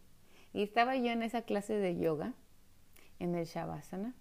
Y 0.54 0.64
estaba 0.64 0.96
yo 0.96 1.12
en 1.12 1.24
esa 1.24 1.42
clase 1.42 1.74
de 1.78 1.98
yoga, 1.98 2.34
en 3.20 3.36
el 3.36 3.46
Shavasana, 3.46 4.16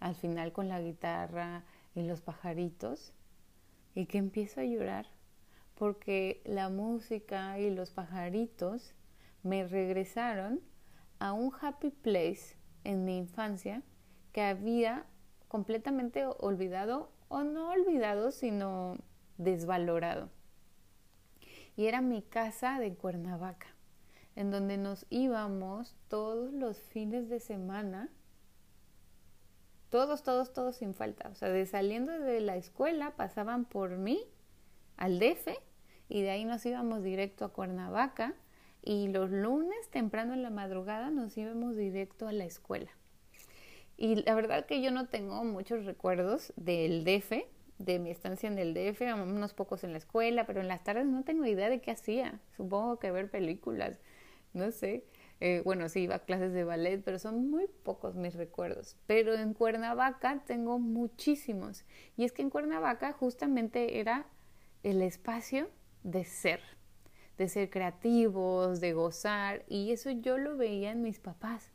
al 0.00 0.14
final 0.14 0.52
con 0.52 0.68
la 0.68 0.80
guitarra 0.80 1.64
y 1.94 2.02
los 2.02 2.20
pajaritos, 2.20 3.12
y 3.94 4.06
que 4.06 4.18
empiezo 4.18 4.60
a 4.60 4.64
llorar 4.64 5.06
porque 5.78 6.42
la 6.44 6.68
música 6.68 7.58
y 7.60 7.70
los 7.70 7.90
pajaritos 7.90 8.94
me 9.44 9.66
regresaron 9.66 10.60
a 11.20 11.32
un 11.32 11.52
happy 11.60 11.90
place 11.90 12.56
en 12.82 13.04
mi 13.04 13.16
infancia 13.16 13.82
que 14.32 14.42
había 14.42 15.06
completamente 15.46 16.26
olvidado 16.26 17.12
o 17.28 17.44
no 17.44 17.70
olvidado, 17.70 18.32
sino 18.32 18.96
desvalorado. 19.38 20.30
Y 21.76 21.86
era 21.86 22.00
mi 22.00 22.22
casa 22.22 22.78
de 22.78 22.94
Cuernavaca, 22.94 23.68
en 24.36 24.50
donde 24.50 24.76
nos 24.76 25.06
íbamos 25.10 25.96
todos 26.08 26.52
los 26.52 26.78
fines 26.78 27.28
de 27.28 27.40
semana 27.40 28.10
todos, 29.90 30.22
todos, 30.22 30.52
todos 30.52 30.76
sin 30.76 30.94
falta. 30.94 31.28
O 31.30 31.34
sea, 31.34 31.48
de 31.48 31.64
saliendo 31.66 32.12
de 32.12 32.40
la 32.40 32.56
escuela 32.56 33.12
pasaban 33.16 33.64
por 33.64 33.96
mí 33.96 34.20
al 34.96 35.18
DF 35.18 35.48
y 36.08 36.22
de 36.22 36.30
ahí 36.30 36.44
nos 36.44 36.64
íbamos 36.66 37.02
directo 37.02 37.44
a 37.44 37.52
Cuernavaca 37.52 38.34
y 38.82 39.08
los 39.08 39.30
lunes 39.30 39.88
temprano 39.90 40.34
en 40.34 40.42
la 40.42 40.50
madrugada 40.50 41.10
nos 41.10 41.36
íbamos 41.36 41.76
directo 41.76 42.28
a 42.28 42.32
la 42.32 42.44
escuela. 42.44 42.90
Y 43.96 44.16
la 44.16 44.34
verdad 44.34 44.66
que 44.66 44.80
yo 44.80 44.90
no 44.90 45.08
tengo 45.08 45.42
muchos 45.44 45.84
recuerdos 45.84 46.52
del 46.56 47.04
DF, 47.04 47.44
de 47.78 47.98
mi 47.98 48.10
estancia 48.10 48.48
en 48.48 48.58
el 48.58 48.74
DF, 48.74 49.02
unos 49.14 49.54
pocos 49.54 49.84
en 49.84 49.92
la 49.92 49.98
escuela, 49.98 50.46
pero 50.46 50.60
en 50.60 50.68
las 50.68 50.82
tardes 50.82 51.06
no 51.06 51.22
tengo 51.22 51.46
idea 51.46 51.68
de 51.68 51.80
qué 51.80 51.92
hacía. 51.92 52.40
Supongo 52.56 52.98
que 52.98 53.10
ver 53.10 53.30
películas, 53.30 54.00
no 54.52 54.70
sé. 54.72 55.04
Eh, 55.40 55.62
bueno, 55.64 55.88
sí, 55.88 56.00
iba 56.00 56.16
a 56.16 56.24
clases 56.24 56.52
de 56.52 56.64
ballet, 56.64 57.02
pero 57.04 57.18
son 57.20 57.48
muy 57.50 57.68
pocos 57.84 58.16
mis 58.16 58.34
recuerdos. 58.34 58.96
Pero 59.06 59.34
en 59.34 59.54
Cuernavaca 59.54 60.42
tengo 60.46 60.78
muchísimos. 60.80 61.84
Y 62.16 62.24
es 62.24 62.32
que 62.32 62.42
en 62.42 62.50
Cuernavaca 62.50 63.12
justamente 63.12 64.00
era 64.00 64.26
el 64.82 65.00
espacio 65.02 65.68
de 66.02 66.24
ser, 66.24 66.60
de 67.36 67.48
ser 67.48 67.70
creativos, 67.70 68.80
de 68.80 68.92
gozar. 68.92 69.64
Y 69.68 69.92
eso 69.92 70.10
yo 70.10 70.38
lo 70.38 70.56
veía 70.56 70.90
en 70.90 71.02
mis 71.02 71.20
papás. 71.20 71.70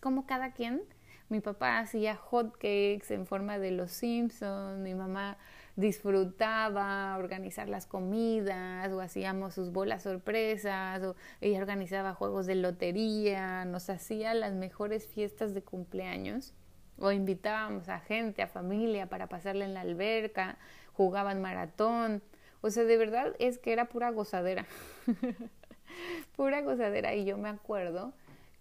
Como 0.00 0.26
cada 0.26 0.52
quien, 0.52 0.82
mi 1.28 1.40
papá 1.40 1.78
hacía 1.78 2.16
hot 2.16 2.52
cakes 2.52 3.10
en 3.10 3.26
forma 3.26 3.58
de 3.58 3.70
los 3.72 3.90
Simpsons, 3.90 4.78
mi 4.78 4.94
mamá 4.94 5.38
disfrutaba 5.74 7.16
organizar 7.18 7.68
las 7.68 7.86
comidas 7.86 8.90
o 8.92 9.00
hacíamos 9.00 9.54
sus 9.54 9.70
bolas 9.72 10.04
sorpresas 10.04 11.02
o 11.02 11.16
ella 11.40 11.60
organizaba 11.60 12.14
juegos 12.14 12.46
de 12.46 12.54
lotería, 12.54 13.64
nos 13.64 13.90
hacía 13.90 14.34
las 14.34 14.54
mejores 14.54 15.06
fiestas 15.06 15.52
de 15.52 15.62
cumpleaños 15.62 16.54
o 16.98 17.12
invitábamos 17.12 17.88
a 17.88 18.00
gente, 18.00 18.42
a 18.42 18.46
familia 18.46 19.08
para 19.08 19.26
pasarla 19.28 19.64
en 19.64 19.74
la 19.74 19.82
alberca, 19.82 20.56
jugaban 20.94 21.42
maratón, 21.42 22.22
o 22.66 22.70
sea, 22.70 22.84
de 22.84 22.96
verdad 22.96 23.34
es 23.38 23.58
que 23.58 23.72
era 23.72 23.84
pura 23.84 24.10
gozadera, 24.10 24.66
pura 26.36 26.62
gozadera. 26.62 27.14
Y 27.14 27.24
yo 27.24 27.38
me 27.38 27.48
acuerdo 27.48 28.12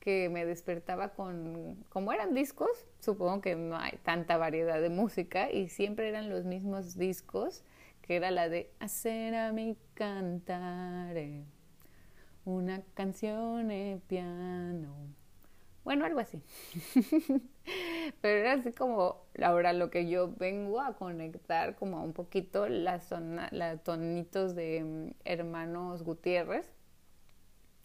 que 0.05 0.29
me 0.29 0.45
despertaba 0.45 1.09
con, 1.09 1.83
como 1.89 2.13
eran 2.13 2.35
discos, 2.35 2.69
supongo 2.99 3.41
que 3.41 3.55
no 3.55 3.75
hay 3.75 3.97
tanta 4.03 4.37
variedad 4.37 4.79
de 4.79 4.89
música 4.89 5.51
y 5.51 5.67
siempre 5.67 6.07
eran 6.07 6.29
los 6.29 6.45
mismos 6.45 6.95
discos, 6.95 7.63
que 8.03 8.15
era 8.15 8.29
la 8.29 8.47
de 8.47 8.69
hacer 8.79 9.33
a 9.33 9.51
mi 9.51 9.75
cantaré 9.95 11.43
una 12.45 12.83
canción 12.93 13.71
en 13.71 13.99
piano. 14.01 14.93
Bueno, 15.83 16.05
algo 16.05 16.19
así. 16.19 16.39
Pero 18.21 18.39
era 18.39 18.53
así 18.53 18.73
como 18.73 19.23
ahora 19.41 19.73
lo 19.73 19.89
que 19.89 20.07
yo 20.07 20.31
vengo 20.35 20.81
a 20.81 20.95
conectar 20.95 21.75
como 21.75 22.03
un 22.03 22.13
poquito 22.13 22.69
las, 22.69 23.09
las 23.51 23.83
tonitos 23.83 24.53
de 24.53 24.83
mm, 24.83 25.11
hermanos 25.25 26.03
Gutiérrez 26.03 26.74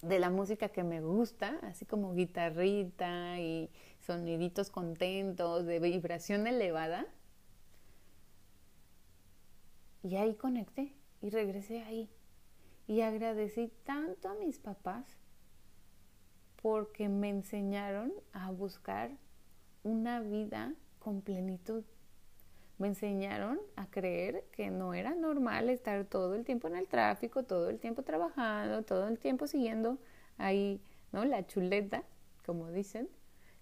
de 0.03 0.19
la 0.19 0.31
música 0.31 0.71
que 0.71 0.83
me 0.83 1.01
gusta, 1.01 1.59
así 1.63 1.85
como 1.85 2.15
guitarrita 2.15 3.39
y 3.39 3.71
soniditos 4.01 4.71
contentos, 4.71 5.67
de 5.67 5.79
vibración 5.79 6.47
elevada. 6.47 7.07
Y 10.03 10.17
ahí 10.17 10.35
conecté 10.35 10.95
y 11.21 11.31
regresé 11.31 11.83
ahí. 11.83 12.11
Y 12.87 13.03
agradecí 13.03 13.73
tanto 13.85 14.29
a 14.29 14.35
mis 14.35 14.59
papás 14.59 15.07
porque 16.63 17.09
me 17.09 17.29
enseñaron 17.29 18.13
a 18.33 18.51
buscar 18.51 19.11
una 19.83 20.21
vida 20.21 20.75
con 20.99 21.23
plenitud 21.23 21.85
me 22.81 22.89
enseñaron 22.89 23.61
a 23.77 23.87
creer 23.91 24.43
que 24.53 24.71
no 24.71 24.95
era 24.95 25.15
normal 25.15 25.69
estar 25.69 26.07
todo 26.07 26.35
el 26.35 26.47
tiempo 26.47 26.67
en 26.67 26.77
el 26.77 26.89
tráfico, 26.89 27.43
todo 27.43 27.69
el 27.69 27.79
tiempo 27.79 28.03
trabajando, 28.03 28.83
todo 28.83 29.07
el 29.07 29.19
tiempo 29.19 29.47
siguiendo 29.47 29.99
ahí, 30.39 30.81
¿no? 31.13 31.27
La 31.27 31.47
chuleta, 31.47 32.05
como 32.47 32.71
dicen, 32.71 33.11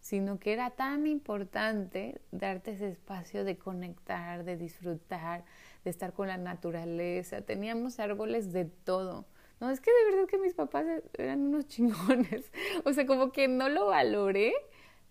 sino 0.01 0.39
que 0.39 0.53
era 0.53 0.71
tan 0.71 1.09
importante 1.09 2.21
darte 2.31 2.71
ese 2.71 2.91
espacio 2.91 3.45
de 3.45 3.59
conectar, 3.59 4.45
de 4.45 4.57
disfrutar, 4.57 5.45
de 5.83 5.91
estar 5.91 6.13
con 6.13 6.29
la 6.29 6.37
naturaleza. 6.37 7.41
Teníamos 7.41 7.99
árboles 7.99 8.53
de 8.53 8.67
todo. 8.67 9.27
No, 9.59 9.69
es 9.71 9.81
que 9.81 9.91
de 9.91 10.13
verdad 10.13 10.29
que 10.29 10.39
mis 10.39 10.55
papás 10.55 10.87
eran 11.15 11.41
unos 11.41 11.67
chingones. 11.67 12.53
O 12.85 12.93
sea, 12.93 13.05
como 13.05 13.33
que 13.33 13.49
no 13.49 13.69
lo 13.69 13.87
valoré 13.87 14.55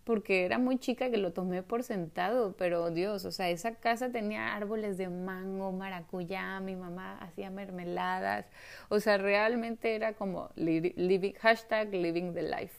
porque 0.08 0.46
era 0.46 0.58
muy 0.58 0.78
chica 0.78 1.12
que 1.12 1.18
lo 1.18 1.34
tomé 1.34 1.64
por 1.64 1.84
sentado, 1.84 2.56
pero 2.56 2.92
Dios, 2.92 3.26
o 3.26 3.32
sea, 3.34 3.50
esa 3.50 3.76
casa 3.76 4.10
tenía 4.10 4.56
árboles 4.56 4.98
de 4.98 5.10
mango, 5.10 5.74
maracuyá, 5.74 6.62
mi 6.62 6.78
mamá 6.78 7.18
hacía 7.18 7.50
mermeladas, 7.50 8.46
o 8.88 9.02
sea, 9.02 9.18
realmente 9.18 9.96
era 9.96 10.14
como 10.14 10.50
living, 10.56 11.34
hashtag 11.34 11.94
living 11.94 12.32
the 12.32 12.42
life. 12.42 12.74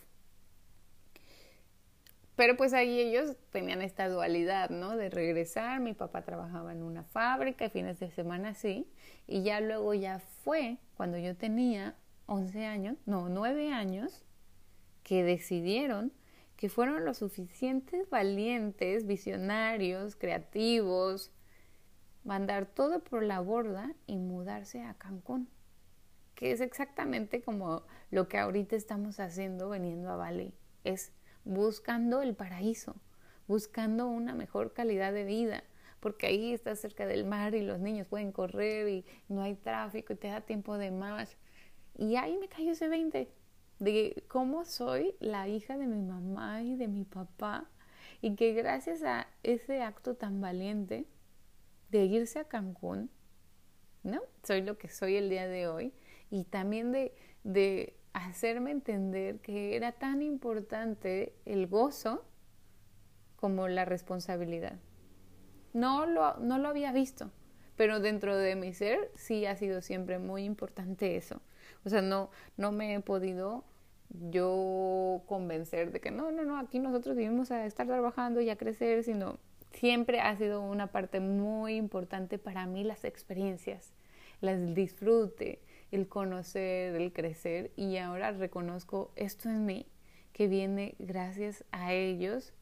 Pero 2.34 2.56
pues 2.56 2.72
ahí 2.72 2.98
ellos 2.98 3.36
tenían 3.52 3.82
esta 3.82 4.08
dualidad, 4.08 4.70
¿no? 4.70 4.96
De 4.96 5.10
regresar, 5.10 5.80
mi 5.80 5.92
papá 5.92 6.22
trabajaba 6.22 6.72
en 6.72 6.82
una 6.82 7.04
fábrica 7.04 7.66
y 7.66 7.68
fines 7.68 8.00
de 8.00 8.10
semana 8.10 8.54
sí, 8.54 8.90
y 9.26 9.42
ya 9.42 9.60
luego 9.60 9.92
ya 9.92 10.20
fue 10.44 10.78
cuando 10.96 11.18
yo 11.18 11.36
tenía 11.36 11.94
11 12.24 12.64
años, 12.64 12.96
no, 13.04 13.28
9 13.28 13.70
años, 13.70 14.24
que 15.02 15.24
decidieron 15.24 16.10
que 16.58 16.68
fueron 16.68 17.04
lo 17.04 17.14
suficientes 17.14 18.10
valientes, 18.10 19.06
visionarios, 19.06 20.16
creativos, 20.16 21.30
mandar 22.24 22.66
todo 22.66 22.98
por 23.04 23.22
la 23.22 23.38
borda 23.38 23.94
y 24.08 24.16
mudarse 24.16 24.82
a 24.82 24.94
Cancún, 24.94 25.48
que 26.34 26.50
es 26.50 26.60
exactamente 26.60 27.42
como 27.42 27.84
lo 28.10 28.26
que 28.26 28.38
ahorita 28.38 28.74
estamos 28.74 29.20
haciendo 29.20 29.68
veniendo 29.68 30.10
a 30.10 30.16
Bali, 30.16 30.52
es 30.82 31.12
buscando 31.44 32.22
el 32.22 32.34
paraíso, 32.34 32.96
buscando 33.46 34.08
una 34.08 34.34
mejor 34.34 34.72
calidad 34.72 35.12
de 35.12 35.22
vida, 35.22 35.62
porque 36.00 36.26
ahí 36.26 36.52
estás 36.52 36.80
cerca 36.80 37.06
del 37.06 37.24
mar 37.24 37.54
y 37.54 37.62
los 37.62 37.78
niños 37.78 38.08
pueden 38.08 38.32
correr 38.32 38.88
y 38.88 39.04
no 39.28 39.42
hay 39.42 39.54
tráfico 39.54 40.12
y 40.12 40.16
te 40.16 40.26
da 40.26 40.40
tiempo 40.40 40.76
de 40.76 40.90
más. 40.90 41.36
Y 41.96 42.16
ahí 42.16 42.36
me 42.36 42.48
cayó 42.48 42.72
ese 42.72 42.88
20 42.88 43.37
de 43.78 44.24
cómo 44.28 44.64
soy 44.64 45.14
la 45.20 45.48
hija 45.48 45.76
de 45.76 45.86
mi 45.86 46.02
mamá 46.02 46.62
y 46.62 46.76
de 46.76 46.88
mi 46.88 47.04
papá 47.04 47.68
y 48.20 48.34
que 48.34 48.52
gracias 48.52 49.02
a 49.02 49.28
ese 49.42 49.82
acto 49.82 50.14
tan 50.14 50.40
valiente 50.40 51.06
de 51.90 52.04
irse 52.04 52.40
a 52.40 52.44
Cancún, 52.44 53.10
¿no? 54.02 54.20
Soy 54.42 54.62
lo 54.62 54.78
que 54.78 54.88
soy 54.88 55.16
el 55.16 55.30
día 55.30 55.46
de 55.46 55.68
hoy 55.68 55.92
y 56.30 56.44
también 56.44 56.92
de, 56.92 57.14
de 57.44 57.96
hacerme 58.12 58.72
entender 58.72 59.40
que 59.40 59.76
era 59.76 59.92
tan 59.92 60.22
importante 60.22 61.34
el 61.44 61.66
gozo 61.66 62.24
como 63.36 63.68
la 63.68 63.84
responsabilidad. 63.84 64.78
No 65.72 66.06
lo, 66.06 66.36
no 66.38 66.58
lo 66.58 66.68
había 66.68 66.92
visto, 66.92 67.30
pero 67.76 68.00
dentro 68.00 68.36
de 68.36 68.56
mi 68.56 68.72
ser 68.72 69.12
sí 69.14 69.46
ha 69.46 69.54
sido 69.56 69.80
siempre 69.80 70.18
muy 70.18 70.44
importante 70.44 71.16
eso. 71.16 71.40
O 71.88 71.90
sea, 71.90 72.02
no, 72.02 72.28
no 72.58 72.70
me 72.70 72.94
he 72.94 73.00
podido 73.00 73.64
yo 74.10 75.22
convencer 75.26 75.90
de 75.90 76.00
que 76.00 76.10
no, 76.10 76.30
no, 76.30 76.44
no, 76.44 76.58
aquí 76.58 76.78
nosotros 76.78 77.16
vivimos 77.16 77.50
a 77.50 77.64
estar 77.64 77.86
trabajando 77.86 78.42
y 78.42 78.50
a 78.50 78.56
crecer, 78.56 79.04
sino 79.04 79.38
siempre 79.72 80.20
ha 80.20 80.36
sido 80.36 80.60
una 80.60 80.88
parte 80.88 81.20
muy 81.20 81.76
importante 81.76 82.36
para 82.36 82.66
mí 82.66 82.84
las 82.84 83.04
experiencias, 83.04 83.94
las 84.42 84.74
disfrute, 84.74 85.62
el 85.90 86.08
conocer, 86.08 86.94
el 86.94 87.10
crecer 87.14 87.70
y 87.74 87.96
ahora 87.96 88.32
reconozco 88.32 89.10
esto 89.16 89.48
en 89.48 89.64
mí 89.64 89.86
que 90.34 90.46
viene 90.46 90.94
gracias 90.98 91.64
a 91.72 91.94
ellos 91.94 92.52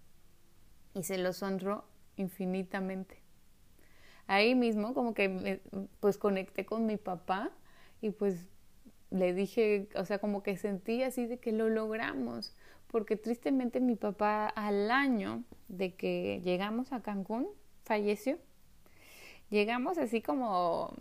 y 0.95 1.03
se 1.03 1.19
los 1.19 1.43
honro 1.43 1.85
infinitamente. 2.17 3.27
Ahí 4.29 4.55
mismo 4.55 4.95
como 4.95 5.15
que 5.15 5.61
pues 5.99 6.17
conecté 6.17 6.65
con 6.65 6.87
mi 6.87 6.97
papá 6.97 7.51
y 8.01 8.11
pues 8.11 8.47
le 9.11 9.33
dije, 9.35 9.89
o 9.95 10.05
sea, 10.05 10.19
como 10.19 10.43
que 10.43 10.57
sentí 10.57 11.03
así 11.03 11.27
de 11.27 11.39
que 11.39 11.53
lo 11.53 11.69
logramos, 11.69 12.55
porque 12.89 13.17
tristemente 13.17 13.81
mi 13.81 13.97
papá 13.97 14.47
al 14.49 14.91
año 14.91 15.45
de 15.69 15.95
que 15.95 16.41
llegamos 16.45 16.93
a 16.93 17.03
Cancún 17.03 17.49
falleció. 17.85 18.39
Llegamos 19.51 19.97
así 19.99 20.23
como, 20.23 20.95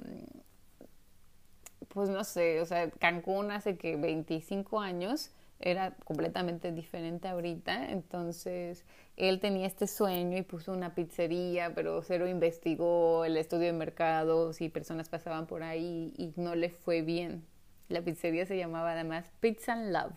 pues 1.90 2.10
no 2.10 2.24
sé, 2.24 2.62
o 2.62 2.66
sea, 2.66 2.92
Cancún 2.92 3.52
hace 3.52 3.78
que 3.78 3.96
25 3.96 4.80
años 4.80 5.32
era 5.60 5.96
completamente 6.04 6.72
diferente 6.72 7.28
ahorita, 7.28 7.90
entonces 7.90 8.86
él 9.16 9.40
tenía 9.40 9.66
este 9.66 9.88
sueño 9.88 10.38
y 10.38 10.42
puso 10.42 10.74
una 10.74 10.94
pizzería, 10.94 11.74
pero 11.74 12.02
cero 12.04 12.28
investigó 12.28 13.26
el 13.26 13.38
estudio 13.38 13.68
de 13.68 13.74
mercados 13.74 14.62
y 14.62 14.70
personas 14.70 15.10
pasaban 15.10 15.48
por 15.48 15.64
ahí 15.64 16.14
y 16.18 16.34
no 16.36 16.56
le 16.56 16.70
fue 16.70 17.02
bien. 17.02 17.46
La 17.88 18.02
pizzería 18.02 18.46
se 18.46 18.58
llamaba 18.58 18.94
además 18.94 19.32
Pizza 19.40 19.74
and 19.74 19.92
Love. 19.92 20.14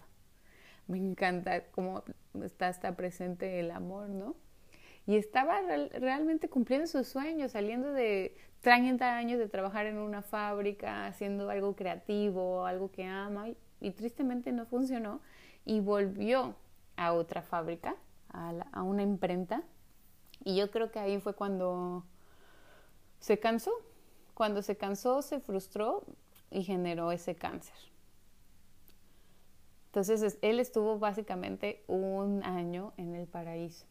Me 0.86 0.98
encanta 0.98 1.66
cómo 1.66 2.02
está 2.42 2.68
hasta 2.68 2.96
presente 2.96 3.60
el 3.60 3.70
amor, 3.70 4.08
¿no? 4.08 4.36
Y 5.06 5.16
estaba 5.16 5.60
realmente 5.94 6.48
cumpliendo 6.48 6.86
sus 6.86 7.08
sueños, 7.08 7.52
saliendo 7.52 7.92
de 7.92 8.36
30 8.60 9.16
años 9.16 9.38
de 9.38 9.48
trabajar 9.48 9.86
en 9.86 9.98
una 9.98 10.22
fábrica, 10.22 11.06
haciendo 11.06 11.48
algo 11.50 11.76
creativo, 11.76 12.66
algo 12.66 12.90
que 12.90 13.04
ama, 13.04 13.48
y, 13.80 13.90
tristemente 13.92 14.52
no 14.52 14.66
funcionó, 14.66 15.20
y 15.64 15.80
volvió 15.80 16.56
a 16.96 17.12
otra 17.12 17.42
fábrica, 17.42 17.96
a, 18.30 18.52
a 18.72 18.82
una 18.82 19.02
imprenta, 19.02 19.62
y 20.44 20.56
yo 20.56 20.70
creo 20.70 20.90
que 20.90 20.98
ahí 20.98 21.20
fue 21.20 21.34
cuando 21.34 22.04
se 23.20 23.38
cansó, 23.38 23.72
cuando 24.34 24.62
se 24.62 24.76
cansó, 24.76 25.22
se 25.22 25.40
frustró, 25.40 26.04
y 26.50 26.62
generó 26.62 27.12
ese 27.12 27.34
cáncer. 27.34 27.76
Entonces 29.86 30.38
él 30.42 30.60
estuvo 30.60 30.98
básicamente 30.98 31.82
un 31.86 32.44
año 32.44 32.92
en 32.96 33.14
el 33.14 33.26
paraíso. 33.26 33.86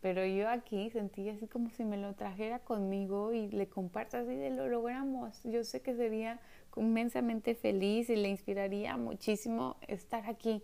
Pero 0.00 0.24
yo 0.24 0.48
aquí 0.48 0.90
sentí 0.90 1.28
así 1.28 1.46
como 1.46 1.70
si 1.70 1.84
me 1.84 1.96
lo 1.96 2.14
trajera 2.14 2.60
conmigo 2.60 3.32
y 3.32 3.48
le 3.48 3.68
comparto 3.68 4.16
así 4.16 4.34
de 4.34 4.50
lo 4.50 4.68
logramos. 4.68 5.42
Yo 5.44 5.64
sé 5.64 5.82
que 5.82 5.94
sería 5.94 6.40
inmensamente 6.76 7.54
feliz 7.54 8.10
y 8.10 8.16
le 8.16 8.28
inspiraría 8.28 8.96
muchísimo 8.96 9.76
estar 9.88 10.28
aquí. 10.28 10.62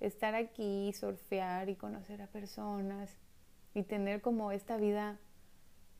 Estar 0.00 0.34
aquí, 0.34 0.92
surfear 0.92 1.68
y 1.68 1.76
conocer 1.76 2.22
a 2.22 2.26
personas 2.26 3.16
y 3.74 3.82
tener 3.82 4.20
como 4.20 4.52
esta 4.52 4.76
vida 4.76 5.18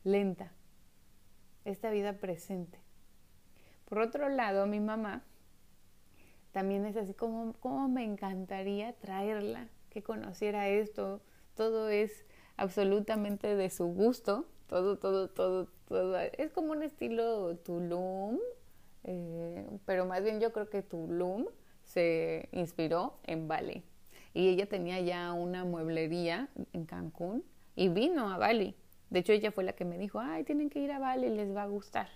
lenta, 0.03 0.51
esta 1.65 1.89
vida 1.89 2.13
presente. 2.13 2.79
Por 3.87 3.99
otro 3.99 4.27
lado, 4.27 4.67
mi 4.67 4.81
mamá 4.81 5.23
también 6.51 6.85
es 6.85 6.97
así 6.97 7.13
como, 7.13 7.53
como 7.53 7.87
me 7.87 8.03
encantaría 8.03 8.91
traerla, 8.93 9.69
que 9.89 10.03
conociera 10.03 10.67
esto. 10.67 11.21
Todo 11.55 11.87
es 11.87 12.25
absolutamente 12.57 13.55
de 13.55 13.69
su 13.69 13.85
gusto, 13.85 14.45
todo, 14.67 14.97
todo, 14.97 15.29
todo, 15.29 15.69
todo. 15.87 16.17
Es 16.17 16.51
como 16.51 16.73
un 16.73 16.83
estilo 16.83 17.55
Tulum, 17.59 18.39
eh, 19.05 19.65
pero 19.85 20.05
más 20.05 20.21
bien 20.21 20.41
yo 20.41 20.51
creo 20.51 20.69
que 20.69 20.81
Tulum 20.81 21.45
se 21.85 22.49
inspiró 22.51 23.19
en 23.23 23.47
Bali. 23.47 23.83
Y 24.33 24.49
ella 24.49 24.67
tenía 24.67 24.99
ya 24.99 25.31
una 25.31 25.63
mueblería 25.63 26.49
en 26.73 26.85
Cancún 26.85 27.45
y 27.73 27.87
vino 27.87 28.29
a 28.33 28.37
Bali. 28.37 28.75
De 29.09 29.19
hecho, 29.19 29.31
ella 29.31 29.51
fue 29.51 29.63
la 29.63 29.71
que 29.71 29.85
me 29.85 29.97
dijo, 29.97 30.19
ay, 30.19 30.43
tienen 30.43 30.69
que 30.69 30.79
ir 30.79 30.91
a 30.91 30.99
Bali, 30.99 31.29
les 31.29 31.55
va 31.55 31.63
a 31.63 31.67
gustar 31.67 32.09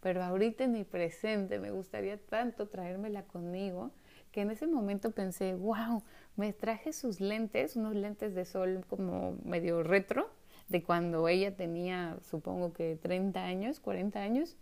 pero 0.00 0.22
ahorita 0.22 0.64
en 0.64 0.72
mi 0.72 0.84
presente 0.84 1.58
me 1.58 1.70
gustaría 1.70 2.18
tanto 2.18 2.68
traérmela 2.68 3.24
conmigo 3.24 3.92
que 4.32 4.42
en 4.42 4.50
ese 4.50 4.66
momento 4.66 5.10
pensé, 5.10 5.54
wow, 5.54 6.02
me 6.36 6.52
traje 6.52 6.92
sus 6.92 7.20
lentes, 7.20 7.76
unos 7.76 7.94
lentes 7.94 8.34
de 8.34 8.44
sol 8.44 8.84
como 8.88 9.36
medio 9.44 9.82
retro, 9.82 10.30
de 10.68 10.82
cuando 10.82 11.28
ella 11.28 11.56
tenía, 11.56 12.18
supongo 12.22 12.72
que 12.72 12.96
30 12.96 13.42
años, 13.42 13.80
40 13.80 14.20
años. 14.20 14.56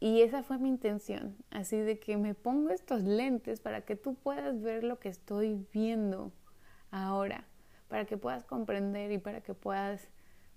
Y 0.00 0.20
esa 0.22 0.42
fue 0.42 0.58
mi 0.58 0.68
intención, 0.68 1.36
así 1.50 1.78
de 1.78 1.98
que 1.98 2.16
me 2.16 2.34
pongo 2.34 2.70
estos 2.70 3.02
lentes 3.02 3.60
para 3.60 3.82
que 3.82 3.96
tú 3.96 4.14
puedas 4.16 4.60
ver 4.60 4.84
lo 4.84 4.98
que 4.98 5.08
estoy 5.08 5.66
viendo 5.72 6.32
ahora, 6.90 7.46
para 7.88 8.04
que 8.04 8.18
puedas 8.18 8.44
comprender 8.44 9.12
y 9.12 9.18
para 9.18 9.40
que 9.40 9.54
puedas 9.54 10.08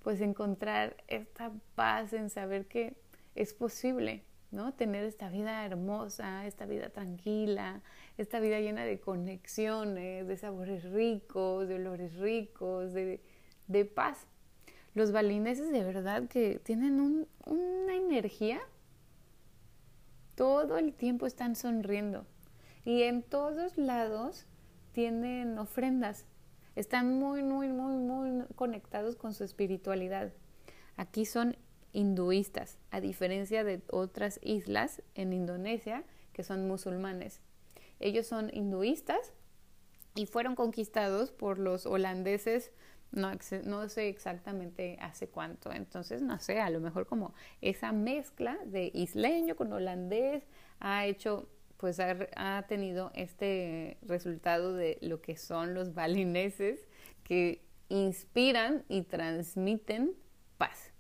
pues 0.03 0.21
encontrar 0.21 0.95
esta 1.07 1.51
paz 1.75 2.13
en 2.13 2.29
saber 2.29 2.67
que 2.67 2.95
es 3.35 3.53
posible, 3.53 4.23
¿no? 4.51 4.73
Tener 4.73 5.03
esta 5.03 5.29
vida 5.29 5.65
hermosa, 5.65 6.45
esta 6.47 6.65
vida 6.65 6.89
tranquila, 6.89 7.81
esta 8.17 8.39
vida 8.39 8.59
llena 8.59 8.85
de 8.85 8.99
conexiones, 8.99 10.27
de 10.27 10.37
sabores 10.37 10.83
ricos, 10.83 11.67
de 11.67 11.75
olores 11.75 12.15
ricos, 12.15 12.93
de, 12.93 13.21
paz. 13.93 14.25
Los 14.95 15.11
balineses 15.11 15.71
de 15.71 15.83
verdad 15.83 16.27
que 16.27 16.59
tienen 16.59 17.27
una 17.45 17.95
energía, 17.95 18.59
todo 20.35 20.77
el 20.77 20.93
tiempo 20.93 21.25
están 21.25 21.55
sonriendo 21.55 22.25
y 22.85 23.03
en 23.03 23.21
todos 23.21 23.77
lados 23.77 24.45
tienen 24.93 25.59
ofrendas. 25.59 26.25
Están 26.77 27.17
muy, 27.17 27.41
muy, 27.41 27.69
muy, 27.69 27.95
muy 27.95 28.45
conectados 28.53 29.15
con 29.15 29.33
su 29.33 29.43
espiritualidad. 29.43 30.31
Aquí 30.95 31.25
son 31.25 31.57
hinduistas, 31.91 32.77
a 32.91 33.01
diferencia 33.01 33.63
de 33.63 33.81
otras 33.89 34.39
islas 34.43 35.01
en 35.15 35.33
Indonesia 35.33 36.03
que 36.33 36.43
son 36.43 36.67
musulmanes. 36.67 37.41
Ellos 37.99 38.27
son 38.27 38.51
hinduistas 38.53 39.33
y 40.13 40.27
fueron 40.27 40.53
conquistados 40.53 41.31
por 41.31 41.57
los 41.57 41.87
holandeses, 41.87 42.71
no, 43.11 43.31
no, 43.63 43.89
sé 43.89 44.09
exactamente 44.09 44.99
hace 45.01 45.29
cuánto, 45.29 45.71
entonces 45.71 46.21
no 46.21 46.37
sé, 46.37 46.59
a 46.59 46.69
lo 46.69 46.79
mejor 46.79 47.07
como 47.07 47.33
esa 47.59 47.91
mezcla 47.91 48.55
de 48.67 48.91
isleño 48.93 49.55
con 49.55 49.73
holandés 49.73 50.43
ha 50.79 51.07
hecho, 51.07 51.49
pues 51.77 51.99
ha, 51.99 52.15
ha 52.35 52.65
tenido 52.67 53.11
este 53.13 53.97
resultado 54.01 54.73
de 54.73 54.97
lo 55.01 55.21
que 55.21 55.37
son 55.37 55.73
los 55.73 55.93
balineses 55.93 56.87
que 57.23 57.63
inspiran 57.89 58.83
y 58.89 59.03
transmiten 59.03 60.13
paz 60.57 60.91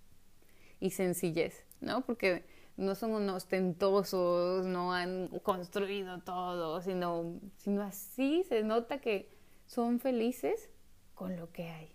y 0.79 0.91
sencillez, 0.91 1.65
¿no? 1.81 2.01
Porque 2.05 2.45
no 2.77 2.93
son 2.93 3.11
unos 3.11 3.37
ostentosos, 3.37 4.65
no 4.65 4.93
han 4.93 5.27
construido 5.41 6.19
todo, 6.19 6.81
sino, 6.81 7.39
sino 7.57 7.81
así 7.81 8.43
se 8.47 8.63
nota 8.63 9.01
que 9.01 9.29
son 9.65 9.99
felices 9.99 10.69
con 11.15 11.35
lo 11.35 11.51
que 11.51 11.69
hay 11.69 11.91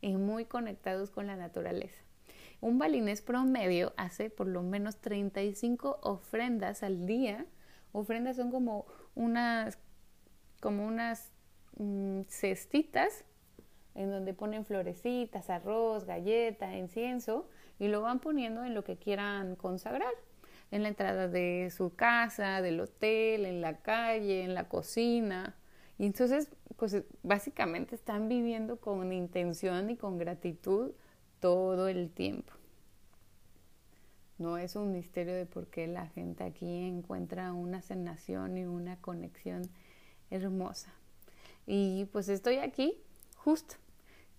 y 0.00 0.16
muy 0.16 0.44
conectados 0.44 1.10
con 1.10 1.28
la 1.28 1.36
naturaleza. 1.36 2.02
Un 2.60 2.78
balinés 2.78 3.22
promedio 3.22 3.92
hace 3.96 4.30
por 4.30 4.48
lo 4.48 4.62
menos 4.62 4.96
35 4.96 6.00
ofrendas 6.02 6.82
al 6.82 7.06
día. 7.06 7.46
Ofrendas 7.96 8.36
son 8.36 8.50
como 8.50 8.84
unas, 9.14 9.78
como 10.60 10.86
unas 10.86 11.32
mm, 11.78 12.24
cestitas 12.28 13.24
en 13.94 14.10
donde 14.10 14.34
ponen 14.34 14.66
florecitas, 14.66 15.48
arroz, 15.48 16.04
galleta, 16.04 16.76
incienso 16.76 17.48
y 17.78 17.88
lo 17.88 18.02
van 18.02 18.20
poniendo 18.20 18.64
en 18.64 18.74
lo 18.74 18.84
que 18.84 18.98
quieran 18.98 19.56
consagrar, 19.56 20.12
en 20.70 20.82
la 20.82 20.88
entrada 20.88 21.26
de 21.26 21.72
su 21.74 21.94
casa, 21.96 22.60
del 22.60 22.80
hotel, 22.80 23.46
en 23.46 23.62
la 23.62 23.78
calle, 23.78 24.44
en 24.44 24.52
la 24.52 24.68
cocina. 24.68 25.56
Y 25.96 26.04
entonces, 26.04 26.50
pues 26.76 27.02
básicamente 27.22 27.94
están 27.94 28.28
viviendo 28.28 28.78
con 28.78 29.10
intención 29.10 29.88
y 29.88 29.96
con 29.96 30.18
gratitud 30.18 30.92
todo 31.40 31.88
el 31.88 32.10
tiempo. 32.10 32.52
No 34.38 34.58
es 34.58 34.76
un 34.76 34.92
misterio 34.92 35.34
de 35.34 35.46
por 35.46 35.68
qué 35.68 35.86
la 35.86 36.08
gente 36.08 36.44
aquí 36.44 36.86
encuentra 36.86 37.52
una 37.52 37.80
sanación 37.82 38.58
y 38.58 38.64
una 38.64 38.96
conexión 39.00 39.62
hermosa. 40.30 40.92
Y 41.66 42.04
pues 42.12 42.28
estoy 42.28 42.56
aquí 42.56 42.94
justo 43.36 43.76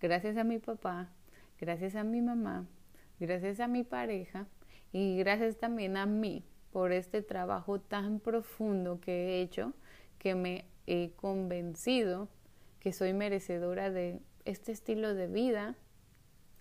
gracias 0.02 0.38
a 0.38 0.44
mi 0.44 0.60
papá, 0.60 1.10
gracias 1.60 1.96
a 1.96 2.04
mi 2.04 2.22
mamá, 2.22 2.68
gracias 3.20 3.60
a 3.60 3.68
mi 3.68 3.84
pareja 3.84 4.48
y 4.92 5.18
gracias 5.18 5.58
también 5.58 5.98
a 5.98 6.06
mí 6.06 6.44
por 6.72 6.92
este 6.92 7.22
trabajo 7.22 7.80
tan 7.80 8.20
profundo 8.20 9.00
que 9.00 9.12
he 9.12 9.42
hecho 9.42 9.74
que 10.20 10.36
me 10.36 10.66
he 10.86 11.12
convencido 11.16 12.30
que 12.80 12.94
soy 12.94 13.14
merecedora 13.14 13.90
de 13.90 14.20
este 14.46 14.72
estilo 14.72 15.14
de 15.14 15.28
vida 15.28 15.76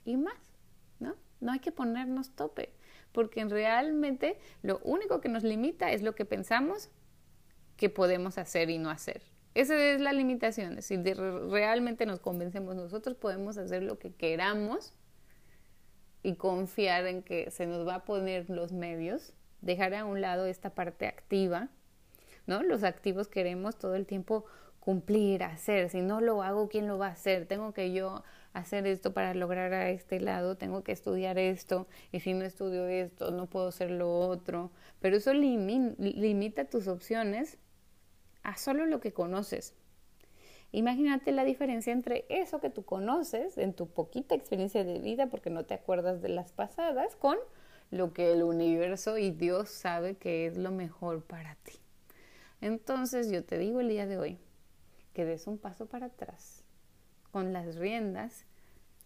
y 0.04 0.16
más, 0.16 0.56
¿no? 0.98 1.14
No 1.40 1.52
hay 1.52 1.60
que 1.60 1.72
ponernos 1.72 2.30
tope, 2.30 2.72
porque 3.12 3.44
realmente 3.44 4.38
lo 4.62 4.78
único 4.84 5.20
que 5.20 5.28
nos 5.28 5.42
limita 5.42 5.92
es 5.92 6.02
lo 6.02 6.14
que 6.14 6.24
pensamos 6.24 6.90
que 7.76 7.90
podemos 7.90 8.38
hacer 8.38 8.70
y 8.70 8.78
no 8.78 8.90
hacer. 8.90 9.22
Esa 9.54 9.74
es 9.76 10.00
la 10.00 10.12
limitación. 10.12 10.82
Si 10.82 10.96
realmente 11.02 12.04
nos 12.04 12.20
convencemos 12.20 12.76
nosotros, 12.76 13.16
podemos 13.16 13.56
hacer 13.56 13.82
lo 13.82 13.98
que 13.98 14.12
queramos 14.12 14.94
y 16.22 16.34
confiar 16.34 17.06
en 17.06 17.22
que 17.22 17.50
se 17.50 17.66
nos 17.66 17.86
va 17.86 17.96
a 17.96 18.04
poner 18.04 18.50
los 18.50 18.72
medios, 18.72 19.32
dejar 19.62 19.94
a 19.94 20.04
un 20.04 20.20
lado 20.20 20.44
esta 20.44 20.74
parte 20.74 21.06
activa, 21.06 21.70
¿no? 22.46 22.62
Los 22.62 22.82
activos 22.82 23.28
queremos 23.28 23.78
todo 23.78 23.94
el 23.94 24.06
tiempo 24.06 24.44
cumplir, 24.80 25.42
hacer. 25.42 25.88
Si 25.88 26.02
no 26.02 26.20
lo 26.20 26.42
hago, 26.42 26.68
¿quién 26.68 26.86
lo 26.86 26.98
va 26.98 27.08
a 27.08 27.12
hacer? 27.12 27.46
Tengo 27.46 27.72
que 27.72 27.92
yo 27.92 28.24
hacer 28.58 28.86
esto 28.86 29.12
para 29.12 29.34
lograr 29.34 29.74
a 29.74 29.90
este 29.90 30.18
lado, 30.18 30.56
tengo 30.56 30.82
que 30.82 30.92
estudiar 30.92 31.38
esto, 31.38 31.86
y 32.10 32.20
si 32.20 32.32
no 32.32 32.44
estudio 32.44 32.86
esto, 32.86 33.30
no 33.30 33.46
puedo 33.46 33.68
hacer 33.68 33.90
lo 33.90 34.18
otro. 34.18 34.70
Pero 35.00 35.16
eso 35.16 35.34
limita 35.34 36.64
tus 36.64 36.88
opciones 36.88 37.58
a 38.42 38.56
solo 38.56 38.86
lo 38.86 39.00
que 39.00 39.12
conoces. 39.12 39.74
Imagínate 40.72 41.32
la 41.32 41.44
diferencia 41.44 41.92
entre 41.92 42.24
eso 42.28 42.60
que 42.60 42.70
tú 42.70 42.84
conoces 42.84 43.58
en 43.58 43.74
tu 43.74 43.88
poquita 43.88 44.34
experiencia 44.34 44.84
de 44.84 45.00
vida, 45.00 45.28
porque 45.28 45.50
no 45.50 45.64
te 45.64 45.74
acuerdas 45.74 46.22
de 46.22 46.30
las 46.30 46.52
pasadas, 46.52 47.14
con 47.16 47.36
lo 47.90 48.12
que 48.12 48.32
el 48.32 48.42
universo 48.42 49.18
y 49.18 49.30
Dios 49.30 49.68
sabe 49.68 50.16
que 50.16 50.46
es 50.46 50.56
lo 50.56 50.70
mejor 50.70 51.22
para 51.22 51.56
ti. 51.56 51.74
Entonces 52.60 53.30
yo 53.30 53.44
te 53.44 53.58
digo 53.58 53.80
el 53.80 53.88
día 53.88 54.06
de 54.06 54.18
hoy 54.18 54.38
que 55.12 55.24
des 55.26 55.46
un 55.46 55.58
paso 55.58 55.86
para 55.86 56.06
atrás 56.06 56.55
con 57.36 57.52
las 57.52 57.76
riendas 57.76 58.46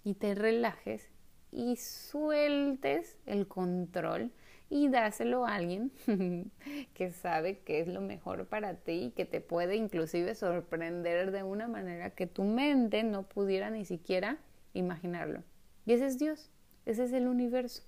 y 0.04 0.14
te 0.14 0.36
relajes 0.36 1.08
y 1.50 1.74
sueltes 1.74 3.18
el 3.26 3.48
control 3.48 4.30
y 4.68 4.88
dáselo 4.88 5.44
a 5.44 5.56
alguien 5.56 5.90
que 6.94 7.10
sabe 7.10 7.58
que 7.58 7.80
es 7.80 7.88
lo 7.88 8.00
mejor 8.00 8.46
para 8.46 8.74
ti 8.74 9.06
y 9.06 9.10
que 9.10 9.24
te 9.24 9.40
puede 9.40 9.74
inclusive 9.74 10.36
sorprender 10.36 11.32
de 11.32 11.42
una 11.42 11.66
manera 11.66 12.10
que 12.10 12.28
tu 12.28 12.44
mente 12.44 13.02
no 13.02 13.24
pudiera 13.24 13.68
ni 13.68 13.84
siquiera 13.84 14.38
imaginarlo. 14.74 15.42
Y 15.84 15.94
ese 15.94 16.06
es 16.06 16.20
Dios, 16.20 16.52
ese 16.86 17.02
es 17.02 17.12
el 17.12 17.26
universo. 17.26 17.82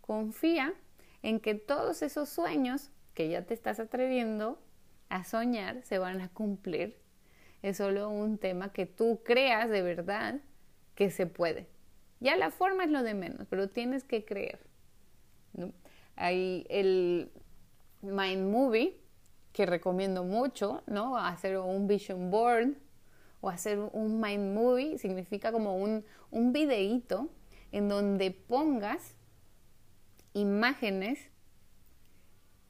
Confía 0.00 0.72
en 1.22 1.38
que 1.38 1.54
todos 1.54 2.00
esos 2.00 2.30
sueños 2.30 2.90
que 3.12 3.28
ya 3.28 3.42
te 3.42 3.52
estás 3.52 3.78
atreviendo 3.78 4.58
a 5.10 5.22
soñar 5.24 5.82
se 5.82 5.98
van 5.98 6.22
a 6.22 6.30
cumplir. 6.30 6.96
Es 7.66 7.78
solo 7.78 8.10
un 8.10 8.38
tema 8.38 8.72
que 8.72 8.86
tú 8.86 9.22
creas 9.24 9.68
de 9.68 9.82
verdad 9.82 10.40
que 10.94 11.10
se 11.10 11.26
puede. 11.26 11.66
Ya 12.20 12.36
la 12.36 12.52
forma 12.52 12.84
es 12.84 12.90
lo 12.90 13.02
de 13.02 13.14
menos, 13.14 13.48
pero 13.50 13.68
tienes 13.68 14.04
que 14.04 14.24
creer. 14.24 14.60
Hay 16.14 16.64
el 16.70 17.32
Mind 18.02 18.52
Movie, 18.52 19.00
que 19.52 19.66
recomiendo 19.66 20.22
mucho, 20.22 20.84
¿no? 20.86 21.18
Hacer 21.18 21.58
un 21.58 21.88
vision 21.88 22.30
board 22.30 22.74
o 23.40 23.50
hacer 23.50 23.80
un 23.80 24.20
Mind 24.20 24.54
Movie 24.54 24.98
significa 24.98 25.50
como 25.50 25.76
un, 25.76 26.04
un 26.30 26.52
videíto 26.52 27.30
en 27.72 27.88
donde 27.88 28.30
pongas 28.30 29.16
imágenes 30.34 31.18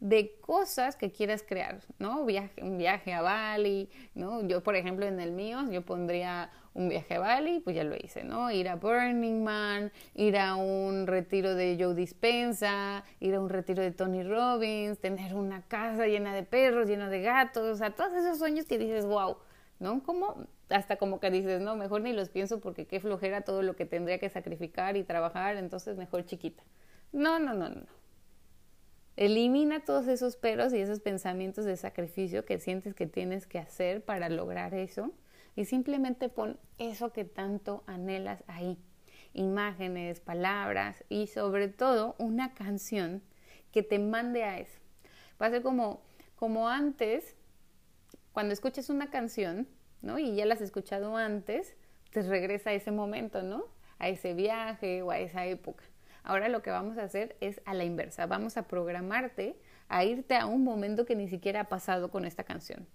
de 0.01 0.37
cosas 0.41 0.97
que 0.97 1.11
quieras 1.11 1.43
crear, 1.43 1.81
¿no? 1.99 2.25
Viaje, 2.27 2.63
un 2.63 2.77
viaje 2.77 3.13
a 3.15 3.23
Bali, 3.23 3.89
¿no? 4.15 4.47
Yo, 4.47 4.63
por 4.63 4.77
ejemplo, 4.77 5.07
en 5.07 5.21
el 5.21 5.33
mío, 5.33 5.61
yo 5.71 5.83
pondría 5.83 6.51
un 6.75 6.91
viaje 6.91 7.15
a 7.15 7.21
Bali, 7.21 7.61
pues 7.61 7.75
ya 7.75 7.85
lo 7.85 7.97
hice, 7.97 8.23
¿no? 8.23 8.51
Ir 8.51 8.69
a 8.69 8.77
Burning 8.77 9.43
Man, 9.43 9.91
ir 10.15 10.37
a 10.37 10.57
un 10.57 11.07
retiro 11.07 11.55
de 11.55 11.79
Joe 11.81 11.95
Dispensa, 11.95 13.05
ir 13.21 13.35
a 13.35 13.41
un 13.41 13.49
retiro 13.49 13.83
de 13.83 13.91
Tony 13.91 14.23
Robbins, 14.23 14.99
tener 14.99 15.35
una 15.35 15.63
casa 15.63 16.07
llena 16.07 16.35
de 16.35 16.43
perros, 16.43 16.87
llena 16.89 17.09
de 17.09 17.23
gatos, 17.23 17.65
o 17.67 17.77
sea, 17.77 17.91
todos 17.95 18.13
esos 18.13 18.39
sueños 18.39 18.67
que 18.67 18.77
dices, 18.77 19.07
wow, 19.07 19.39
¿no? 19.79 20.03
Como 20.03 20.47
hasta 20.69 20.97
como 20.97 21.21
que 21.21 21.31
dices, 21.31 21.61
no, 21.63 21.77
mejor 21.77 22.03
ni 22.03 22.13
los 22.13 22.29
pienso 22.29 22.61
porque 22.61 22.87
qué 22.87 23.01
flojera 23.01 23.43
todo 23.43 23.63
lo 23.63 23.77
que 23.77 23.87
tendría 23.87 24.19
que 24.19 24.29
sacrificar 24.29 24.97
y 24.97 25.05
trabajar, 25.05 25.57
entonces 25.57 25.97
mejor 25.97 26.27
chiquita. 26.27 26.63
No, 27.13 27.39
no, 27.39 27.55
no, 27.55 27.69
no. 27.71 27.96
Elimina 29.17 29.81
todos 29.81 30.09
esos 30.09 30.37
peros 30.37 30.75
y 30.75 30.79
esos 30.79 31.01
pensamientos 31.01 31.65
de 31.65 31.79
sacrificio 31.79 32.45
que 32.45 32.61
sientes 32.61 32.95
que 32.95 33.07
tienes 33.07 33.47
que 33.47 33.59
hacer 33.59 34.05
para 34.05 34.29
lograr 34.29 34.75
eso 34.75 35.11
y 35.55 35.65
simplemente 35.65 36.29
pon 36.29 36.59
eso 36.77 37.13
que 37.15 37.25
tanto 37.25 37.83
anhelas 37.87 38.45
ahí. 38.47 38.79
Imágenes, 39.33 40.21
palabras 40.21 41.03
y 41.09 41.29
sobre 41.29 41.69
todo 41.69 42.15
una 42.19 42.53
canción 42.53 43.23
que 43.73 43.83
te 43.83 43.99
mande 43.99 44.45
a 44.45 44.59
eso. 44.59 44.79
Va 45.41 45.47
a 45.47 45.51
ser 45.51 45.63
como, 45.63 46.03
como 46.35 46.69
antes, 46.69 47.37
cuando 48.33 48.53
escuches 48.53 48.91
una 48.91 49.09
canción, 49.09 49.67
¿no? 50.03 50.19
Y 50.19 50.37
ya 50.37 50.45
la 50.45 50.55
has 50.55 50.61
escuchado 50.61 51.17
antes, 51.17 51.75
te 52.11 52.21
regresa 52.21 52.71
a 52.71 52.75
ese 52.75 52.91
momento, 52.91 53.43
¿no? 53.43 53.65
A 53.99 54.11
ese 54.11 54.35
viaje 54.35 55.01
o 55.01 55.11
a 55.11 55.19
esa 55.19 55.47
época. 55.47 55.85
Ahora 56.27 56.49
lo 56.49 56.61
que 56.61 56.71
vamos 56.71 56.99
a 56.99 57.05
hacer 57.05 57.37
es 57.41 57.61
a 57.67 57.73
la 57.73 57.85
inversa. 57.85 58.27
Vamos 58.27 58.57
a 58.57 58.67
programarte 58.67 59.57
a 59.89 60.05
irte 60.05 60.35
a 60.35 60.47
un 60.47 60.65
momento 60.65 61.07
que 61.07 61.15
ni 61.15 61.29
siquiera 61.29 61.61
ha 61.61 61.69
pasado 61.69 62.11
con 62.11 62.25
esta 62.25 62.43
canción. 62.43 62.89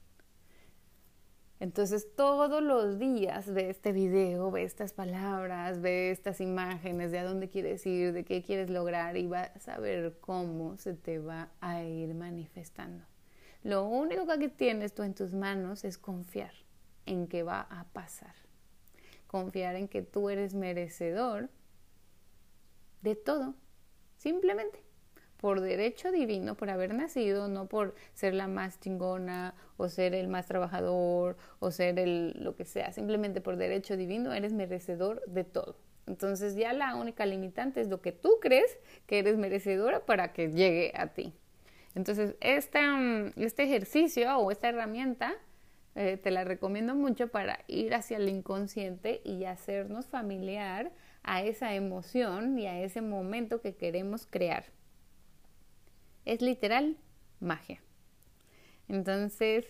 Entonces 1.61 2.13
todos 2.13 2.61
los 2.61 2.99
días 2.99 3.53
ve 3.53 3.69
este 3.69 3.93
video, 3.93 4.51
ve 4.51 4.63
estas 4.63 4.91
palabras, 4.91 5.79
ve 5.79 6.11
estas 6.11 6.41
imágenes 6.41 7.11
de 7.11 7.19
a 7.19 7.23
dónde 7.23 7.47
quieres 7.47 7.85
ir, 7.85 8.11
de 8.11 8.25
qué 8.25 8.43
quieres 8.43 8.69
lograr 8.69 9.15
y 9.15 9.27
vas 9.27 9.65
a 9.69 9.79
ver 9.79 10.17
cómo 10.19 10.75
se 10.75 10.93
te 10.93 11.19
va 11.19 11.51
a 11.61 11.83
ir 11.83 12.13
manifestando. 12.13 13.05
Lo 13.63 13.85
único 13.85 14.25
que 14.25 14.49
tienes 14.49 14.93
tú 14.93 15.03
en 15.03 15.13
tus 15.13 15.33
manos 15.33 15.85
es 15.85 15.97
confiar. 15.97 16.51
en 17.05 17.27
que 17.27 17.43
va 17.43 17.61
a 17.61 17.85
pasar. 17.93 18.35
Confiar 19.27 19.75
en 19.75 19.87
que 19.87 20.01
tú 20.01 20.29
eres 20.29 20.53
merecedor 20.53 21.49
de 23.01 23.15
todo, 23.15 23.55
simplemente 24.17 24.83
por 25.41 25.59
derecho 25.59 26.11
divino, 26.11 26.55
por 26.55 26.69
haber 26.69 26.93
nacido, 26.93 27.47
no 27.47 27.67
por 27.67 27.95
ser 28.13 28.35
la 28.35 28.47
más 28.47 28.79
chingona 28.79 29.55
o 29.75 29.89
ser 29.89 30.13
el 30.13 30.27
más 30.27 30.45
trabajador 30.45 31.35
o 31.59 31.71
ser 31.71 31.97
el 31.97 32.35
lo 32.43 32.55
que 32.55 32.63
sea, 32.63 32.93
simplemente 32.93 33.41
por 33.41 33.57
derecho 33.57 33.97
divino 33.97 34.33
eres 34.33 34.53
merecedor 34.53 35.23
de 35.25 35.43
todo. 35.43 35.77
Entonces 36.05 36.55
ya 36.55 36.73
la 36.73 36.95
única 36.95 37.25
limitante 37.25 37.81
es 37.81 37.87
lo 37.87 38.01
que 38.01 38.11
tú 38.11 38.37
crees 38.39 38.77
que 39.07 39.19
eres 39.19 39.37
merecedora 39.37 40.05
para 40.05 40.31
que 40.31 40.51
llegue 40.51 40.93
a 40.95 41.07
ti. 41.07 41.33
Entonces 41.95 42.35
este, 42.39 42.79
este 43.35 43.63
ejercicio 43.63 44.37
o 44.37 44.51
esta 44.51 44.69
herramienta 44.69 45.33
eh, 45.95 46.17
te 46.17 46.29
la 46.29 46.43
recomiendo 46.43 46.93
mucho 46.93 47.29
para 47.29 47.59
ir 47.67 47.95
hacia 47.95 48.17
el 48.17 48.29
inconsciente 48.29 49.21
y 49.25 49.45
hacernos 49.45 50.05
familiar 50.05 50.91
a 51.23 51.43
esa 51.43 51.73
emoción 51.75 52.57
y 52.57 52.67
a 52.67 52.81
ese 52.81 53.01
momento 53.01 53.61
que 53.61 53.75
queremos 53.75 54.25
crear. 54.25 54.65
Es 56.25 56.41
literal 56.41 56.97
magia. 57.39 57.81
Entonces, 58.87 59.65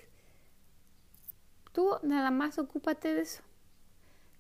tú 1.74 1.98
nada 2.04 2.32
más 2.32 2.58
ocúpate 2.60 3.14
de 3.14 3.22
eso, 3.22 3.44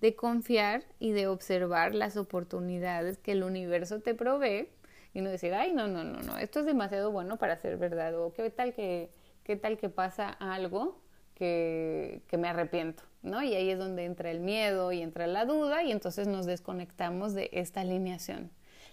de 0.01 0.15
confiar 0.15 0.83
y 0.99 1.11
de 1.11 1.27
observar 1.27 1.93
las 1.93 2.17
oportunidades 2.17 3.17
que 3.17 3.33
el 3.33 3.43
universo 3.43 4.01
te 4.01 4.15
provee 4.15 4.69
y 5.13 5.21
no 5.21 5.29
decir, 5.29 5.53
ay, 5.53 5.73
no, 5.73 5.87
no, 5.87 6.03
no, 6.03 6.21
no, 6.21 6.37
esto 6.37 6.61
es 6.61 6.65
demasiado 6.65 7.11
bueno 7.11 7.37
para 7.37 7.57
ser 7.57 7.77
verdad 7.77 8.17
o 8.19 8.33
qué 8.33 8.49
tal 8.49 8.73
que, 8.73 9.11
qué 9.43 9.55
tal 9.55 9.77
que 9.77 9.89
pasa 9.89 10.29
algo 10.29 10.99
que, 11.35 12.21
que 12.27 12.37
me 12.37 12.47
arrepiento, 12.47 13.03
¿no? 13.21 13.43
Y 13.43 13.53
ahí 13.53 13.69
es 13.69 13.79
donde 13.79 14.05
entra 14.05 14.31
el 14.31 14.39
miedo 14.39 14.91
y 14.91 15.01
entra 15.01 15.27
la 15.27 15.45
duda 15.45 15.83
y 15.83 15.91
entonces 15.91 16.27
nos 16.27 16.45
desconectamos 16.45 17.33
de 17.33 17.49
esta 17.53 17.81
alineación. 17.81 18.51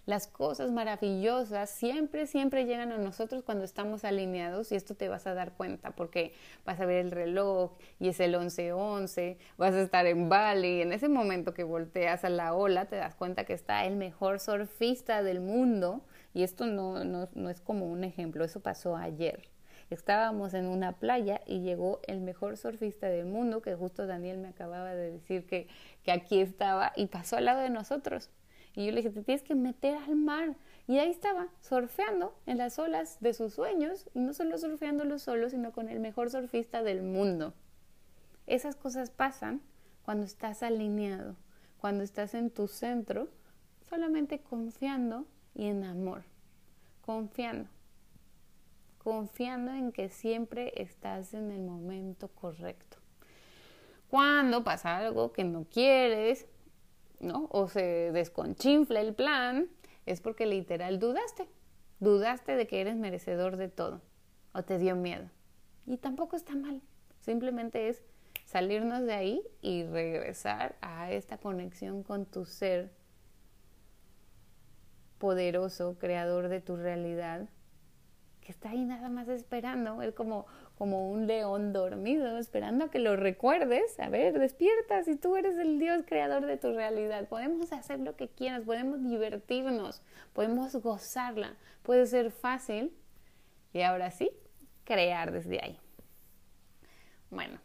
Las 0.09 0.27
cosas 0.27 0.71
maravillosas 0.71 1.69
siempre, 1.69 2.27
siempre 2.27 2.65
llegan 2.65 2.93
a 2.93 2.97
nosotros 2.97 3.43
cuando 3.43 3.65
estamos 3.65 4.05
alineados 4.05 4.73
y 4.73 4.75
esto 4.75 4.95
te 4.95 5.11
vas 5.11 5.27
a 5.27 5.35
dar 5.35 5.53
cuenta 5.53 5.91
porque 5.91 6.33
vas 6.65 6.81
a 6.81 6.87
ver 6.87 7.05
el 7.05 7.11
reloj 7.11 7.73
y 8.01 8.09
es 8.09 8.19
el 8.21 8.35
11-11, 8.35 9.37
vas 9.59 9.75
a 9.75 9.83
estar 9.83 10.07
en 10.07 10.31
Bali 10.31 10.79
y 10.79 10.81
en 10.81 10.95
ese 10.95 11.11
momento 11.11 11.53
que 11.53 11.63
volteas 11.63 12.25
a 12.25 12.31
la 12.31 12.55
ola 12.55 12.87
te 12.87 12.97
das 12.97 13.15
cuenta 13.17 13.45
que 13.45 13.53
está 13.53 13.85
el 13.85 13.97
mejor 13.97 14.41
surfista 14.41 15.23
del 15.23 15.41
mundo 15.41 16.01
y 16.33 16.43
esto 16.43 16.67
no, 16.67 17.05
no, 17.05 17.29
no 17.35 17.51
es 17.51 17.61
como 17.61 17.85
un 17.85 18.03
ejemplo, 18.03 18.45
eso 18.45 18.61
pasó 18.61 18.97
ayer. 18.97 19.51
Estábamos 19.91 20.53
en 20.55 20.67
una 20.67 20.93
playa 20.93 21.41
y 21.47 21.61
llegó 21.61 22.01
el 22.07 22.21
mejor 22.21 22.57
surfista 22.57 23.09
del 23.09 23.27
mundo, 23.27 23.63
que 23.63 23.75
justo 23.75 24.07
Daniel 24.07 24.39
me 24.39 24.49
acababa 24.49 24.95
de 24.95 25.13
decir 25.13 25.47
que, 25.47 25.69
que 26.03 26.13
aquí 26.13 26.41
estaba 26.41 26.93
y 26.95 27.07
pasó 27.07 27.37
al 27.37 27.47
lado 27.47 27.61
de 27.61 27.71
nosotros. 27.71 28.31
Y 28.75 28.87
yo 28.87 28.93
le 28.93 28.99
dije, 28.99 29.11
te 29.11 29.23
tienes 29.23 29.43
que 29.43 29.55
meter 29.55 29.97
al 29.97 30.15
mar. 30.15 30.57
Y 30.87 30.99
ahí 30.99 31.11
estaba, 31.11 31.49
surfeando 31.61 32.35
en 32.47 32.59
las 32.59 32.79
olas 32.79 33.19
de 33.21 33.35
sus 33.35 33.55
sueños, 33.55 34.09
y 34.15 34.21
no 34.21 34.33
solo 34.35 34.57
surfeándolo 34.57 35.19
solo, 35.19 35.51
sino 35.51 35.73
con 35.73 35.89
el 35.89 36.01
mejor 36.01 36.31
surfista 36.31 36.83
del 36.83 37.03
mundo. 37.03 37.55
Esas 38.47 38.77
cosas 38.77 39.11
pasan 39.11 39.61
cuando 40.05 40.25
estás 40.25 40.63
alineado, 40.63 41.37
cuando 41.79 42.05
estás 42.05 42.35
en 42.35 42.51
tu 42.51 42.69
centro, 42.69 43.29
solamente 43.89 44.41
confiando 44.41 45.27
y 45.55 45.67
en 45.67 45.85
amor. 45.85 46.23
Confiando. 47.05 47.69
Confiando 49.09 49.73
en 49.73 49.91
que 49.91 50.11
siempre 50.11 50.71
estás 50.77 51.33
en 51.33 51.51
el 51.51 51.63
momento 51.63 52.29
correcto. 52.29 52.99
Cuando 54.11 54.65
pasa 54.65 54.99
algo 54.99 55.33
que 55.33 55.45
no 55.45 55.65
quieres, 55.65 56.47
¿no? 57.19 57.49
O 57.51 57.69
se 57.69 58.13
desconchinfla 58.13 59.01
el 59.01 59.15
plan, 59.15 59.71
es 60.05 60.21
porque 60.21 60.45
literal 60.45 60.99
dudaste. 60.99 61.49
Dudaste 62.01 62.55
de 62.55 62.67
que 62.67 62.83
eres 62.83 62.97
merecedor 62.97 63.57
de 63.57 63.71
todo. 63.71 64.03
O 64.53 64.63
te 64.63 64.77
dio 64.77 64.95
miedo. 64.95 65.31
Y 65.87 65.97
tampoco 65.97 66.37
está 66.37 66.55
mal. 66.55 66.83
Simplemente 67.21 67.89
es 67.89 68.03
salirnos 68.45 69.05
de 69.05 69.15
ahí 69.15 69.43
y 69.63 69.85
regresar 69.85 70.77
a 70.83 71.11
esta 71.13 71.39
conexión 71.39 72.03
con 72.03 72.27
tu 72.27 72.45
ser 72.45 72.93
poderoso, 75.17 75.97
creador 75.99 76.49
de 76.49 76.61
tu 76.61 76.77
realidad, 76.77 77.49
está 78.53 78.71
ahí 78.71 78.85
nada 78.85 79.09
más 79.09 79.29
esperando. 79.29 80.01
Es 80.03 80.15
como, 80.15 80.47
como 80.77 81.11
un 81.11 81.27
león 81.27 81.73
dormido, 81.73 82.39
esperando 82.39 82.87
a 82.87 82.91
que 82.91 82.99
lo 82.99 83.17
recuerdes. 83.17 83.99
A 84.01 84.09
ver, 84.09 84.39
despierta, 84.39 85.03
si 85.05 85.17
tú 85.17 85.37
eres 85.37 85.57
el 85.57 85.79
Dios 85.79 86.03
creador 86.07 86.47
de 86.47 86.57
tu 86.57 86.73
realidad. 86.73 87.29
Podemos 87.29 87.73
hacer 87.73 88.01
lo 88.01 88.17
que 88.17 88.29
quieras, 88.29 88.65
podemos 88.65 89.03
divertirnos, 89.03 90.03
podemos 90.33 90.75
gozarla, 90.77 91.57
puede 91.83 92.07
ser 92.07 92.31
fácil. 92.31 92.93
Y 93.73 93.83
ahora 93.83 94.11
sí, 94.11 94.31
crear 94.85 95.33
desde 95.33 95.61
ahí. 95.63 95.79
Bueno, 97.31 97.59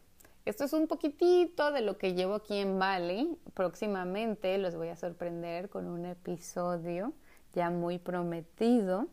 esto 0.44 0.64
es 0.64 0.74
un 0.74 0.86
poquitito 0.86 1.72
de 1.72 1.80
lo 1.80 1.96
que 1.96 2.12
llevo 2.12 2.34
aquí 2.34 2.58
en 2.58 2.78
Bali. 2.78 3.38
Próximamente 3.54 4.58
los 4.58 4.76
voy 4.76 4.88
a 4.88 4.96
sorprender 4.96 5.70
con 5.70 5.86
un 5.86 6.04
episodio 6.04 7.14
ya 7.54 7.70
muy 7.70 7.98
prometido 7.98 9.08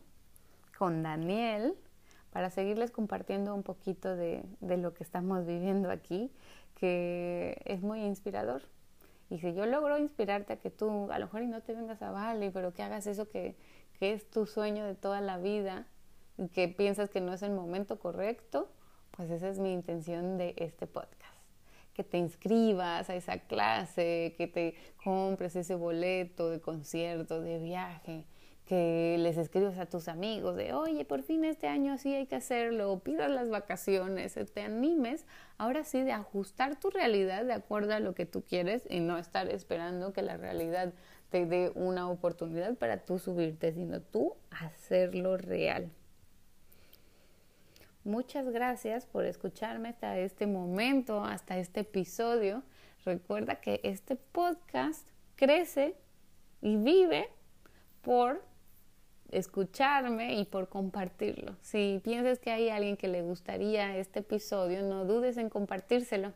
con 0.76 1.02
Daniel 1.02 1.74
para 2.32 2.50
seguirles 2.50 2.90
compartiendo 2.90 3.54
un 3.54 3.62
poquito 3.62 4.16
de, 4.16 4.42
lo 4.60 4.94
que 4.94 5.04
estamos 5.04 5.46
viviendo 5.46 5.90
aquí, 5.90 6.32
que 6.74 7.60
es 7.66 7.82
muy 7.82 8.00
inspirador. 8.00 8.62
Y 9.28 9.38
si 9.38 9.54
yo 9.54 9.66
logro 9.66 9.98
inspirarte 9.98 10.54
a 10.54 10.56
que 10.56 10.70
tú, 10.70 11.10
a 11.10 11.18
lo 11.18 11.26
mejor 11.26 11.42
y 11.42 11.46
no 11.46 11.60
te 11.62 11.74
vengas 11.74 12.00
a 12.02 12.10
Bali, 12.10 12.50
pero 12.50 12.72
que 12.72 12.82
hagas 12.82 13.06
eso 13.06 13.28
que, 13.28 13.54
que 13.98 14.12
es 14.14 14.28
tu 14.30 14.46
sueño 14.46 14.84
de 14.84 14.94
toda 14.94 15.20
la 15.20 15.38
vida 15.38 15.86
y 16.38 16.48
que 16.48 16.68
piensas 16.68 17.10
que 17.10 17.20
no 17.20 17.34
es 17.34 17.42
el 17.42 17.52
momento 17.52 17.98
correcto, 17.98 18.70
pues 19.10 19.30
esa 19.30 19.48
es 19.48 19.58
mi 19.58 19.72
intención 19.72 20.38
de 20.38 20.54
este 20.56 20.86
podcast. 20.86 21.20
Que 21.94 22.02
te 22.02 22.16
inscribas 22.16 23.10
a 23.10 23.14
esa 23.14 23.38
clase, 23.40 24.34
que 24.38 24.46
te 24.46 24.74
compres 25.04 25.54
ese 25.56 25.74
boleto 25.74 26.48
de 26.48 26.60
concierto, 26.60 27.42
de 27.42 27.58
viaje, 27.58 28.24
que 28.72 29.18
les 29.18 29.36
escribas 29.36 29.76
a 29.76 29.84
tus 29.84 30.08
amigos 30.08 30.56
de, 30.56 30.72
oye, 30.72 31.04
por 31.04 31.22
fin 31.22 31.44
este 31.44 31.66
año 31.66 31.98
sí 31.98 32.14
hay 32.14 32.24
que 32.24 32.36
hacerlo, 32.36 32.98
pidas 33.00 33.30
las 33.30 33.50
vacaciones, 33.50 34.32
te 34.54 34.62
animes, 34.62 35.26
ahora 35.58 35.84
sí, 35.84 36.00
de 36.00 36.12
ajustar 36.12 36.80
tu 36.80 36.88
realidad 36.88 37.44
de 37.44 37.52
acuerdo 37.52 37.92
a 37.92 38.00
lo 38.00 38.14
que 38.14 38.24
tú 38.24 38.42
quieres 38.42 38.86
y 38.88 39.00
no 39.00 39.18
estar 39.18 39.46
esperando 39.50 40.14
que 40.14 40.22
la 40.22 40.38
realidad 40.38 40.94
te 41.28 41.44
dé 41.44 41.70
una 41.74 42.08
oportunidad 42.08 42.74
para 42.76 43.04
tú 43.04 43.18
subirte, 43.18 43.74
sino 43.74 44.00
tú 44.00 44.36
hacerlo 44.50 45.36
real. 45.36 45.90
Muchas 48.04 48.48
gracias 48.48 49.04
por 49.04 49.26
escucharme 49.26 49.90
hasta 49.90 50.16
este 50.16 50.46
momento, 50.46 51.26
hasta 51.26 51.58
este 51.58 51.80
episodio. 51.80 52.62
Recuerda 53.04 53.56
que 53.56 53.80
este 53.82 54.16
podcast 54.16 55.06
crece 55.36 55.94
y 56.62 56.76
vive 56.76 57.28
por 58.00 58.50
escucharme 59.32 60.38
y 60.38 60.44
por 60.44 60.68
compartirlo. 60.68 61.56
Si 61.62 62.00
piensas 62.04 62.38
que 62.38 62.50
hay 62.50 62.68
alguien 62.68 62.96
que 62.96 63.08
le 63.08 63.22
gustaría 63.22 63.96
este 63.96 64.20
episodio, 64.20 64.82
no 64.82 65.04
dudes 65.04 65.36
en 65.38 65.48
compartírselo. 65.48 66.32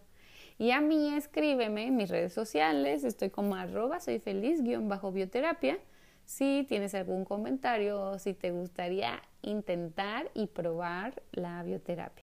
Y 0.58 0.70
a 0.70 0.80
mí 0.80 1.14
escríbeme 1.14 1.86
en 1.86 1.96
mis 1.96 2.08
redes 2.08 2.32
sociales, 2.32 3.04
estoy 3.04 3.30
como 3.30 3.54
arroba 3.54 4.00
soy 4.00 4.18
feliz 4.18 4.62
guion 4.62 4.88
bajo 4.88 5.12
bioterapia. 5.12 5.78
Si 6.24 6.64
tienes 6.68 6.94
algún 6.94 7.24
comentario 7.24 8.00
o 8.00 8.18
si 8.18 8.34
te 8.34 8.50
gustaría 8.50 9.22
intentar 9.42 10.30
y 10.34 10.46
probar 10.46 11.22
la 11.30 11.62
bioterapia. 11.62 12.24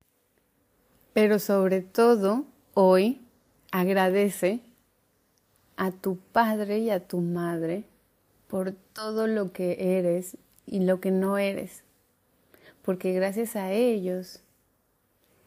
Pero 1.12 1.38
sobre 1.38 1.82
todo, 1.82 2.44
hoy 2.72 3.20
agradece 3.70 4.62
a 5.76 5.92
tu 5.92 6.16
padre 6.16 6.78
y 6.78 6.90
a 6.90 7.06
tu 7.06 7.20
madre 7.20 7.84
por 8.48 8.72
todo 8.72 9.26
lo 9.26 9.52
que 9.52 9.98
eres 9.98 10.36
y 10.66 10.80
lo 10.80 11.00
que 11.00 11.10
no 11.10 11.38
eres. 11.38 11.84
Porque 12.82 13.12
gracias 13.12 13.56
a 13.56 13.72
ellos, 13.72 14.42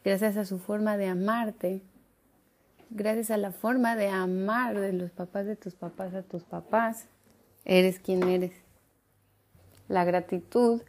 gracias 0.04 0.38
a 0.38 0.46
su 0.46 0.60
forma 0.60 0.98
de 0.98 1.08
amarte, 1.08 1.82
gracias 2.90 3.32
a 3.32 3.38
la 3.38 3.52
forma 3.52 3.96
de 3.96 4.08
amar 4.08 4.80
de 4.80 4.94
los 4.94 5.12
papás 5.12 5.46
de 5.46 5.56
tus 5.56 5.76
papás 5.76 6.14
a 6.14 6.24
tus 6.24 6.44
papás, 6.44 7.08
eres 7.66 8.00
quien 8.00 8.24
eres. 8.24 8.54
La 9.88 10.04
gratitud 10.04 10.82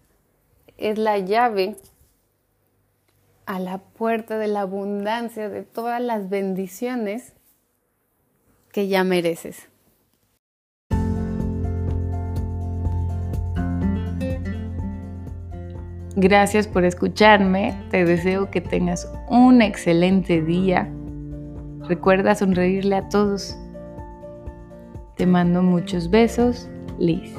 es 0.77 0.99
la 0.99 1.19
llave 1.19 1.77
a 3.47 3.59
la 3.59 3.79
puerta 3.79 4.39
de 4.39 4.49
la 4.49 4.61
abundancia 4.61 5.49
de 5.49 5.63
todas 5.63 6.01
las 6.01 6.29
bendiciones 6.29 7.33
que 8.73 8.89
ya 8.89 9.05
mereces. 9.05 9.69
Gracias 16.21 16.67
por 16.67 16.85
escucharme. 16.85 17.81
Te 17.93 18.05
deseo 18.05 18.51
que 18.51 18.61
tengas 18.61 19.09
un 19.29 19.63
excelente 19.63 20.43
día. 20.43 20.93
Recuerda 21.89 22.35
sonreírle 22.35 22.97
a 22.97 23.09
todos. 23.09 23.57
Te 25.15 25.27
mando 25.27 25.63
muchos 25.63 26.11
besos, 26.11 26.69
Liz. 26.99 27.33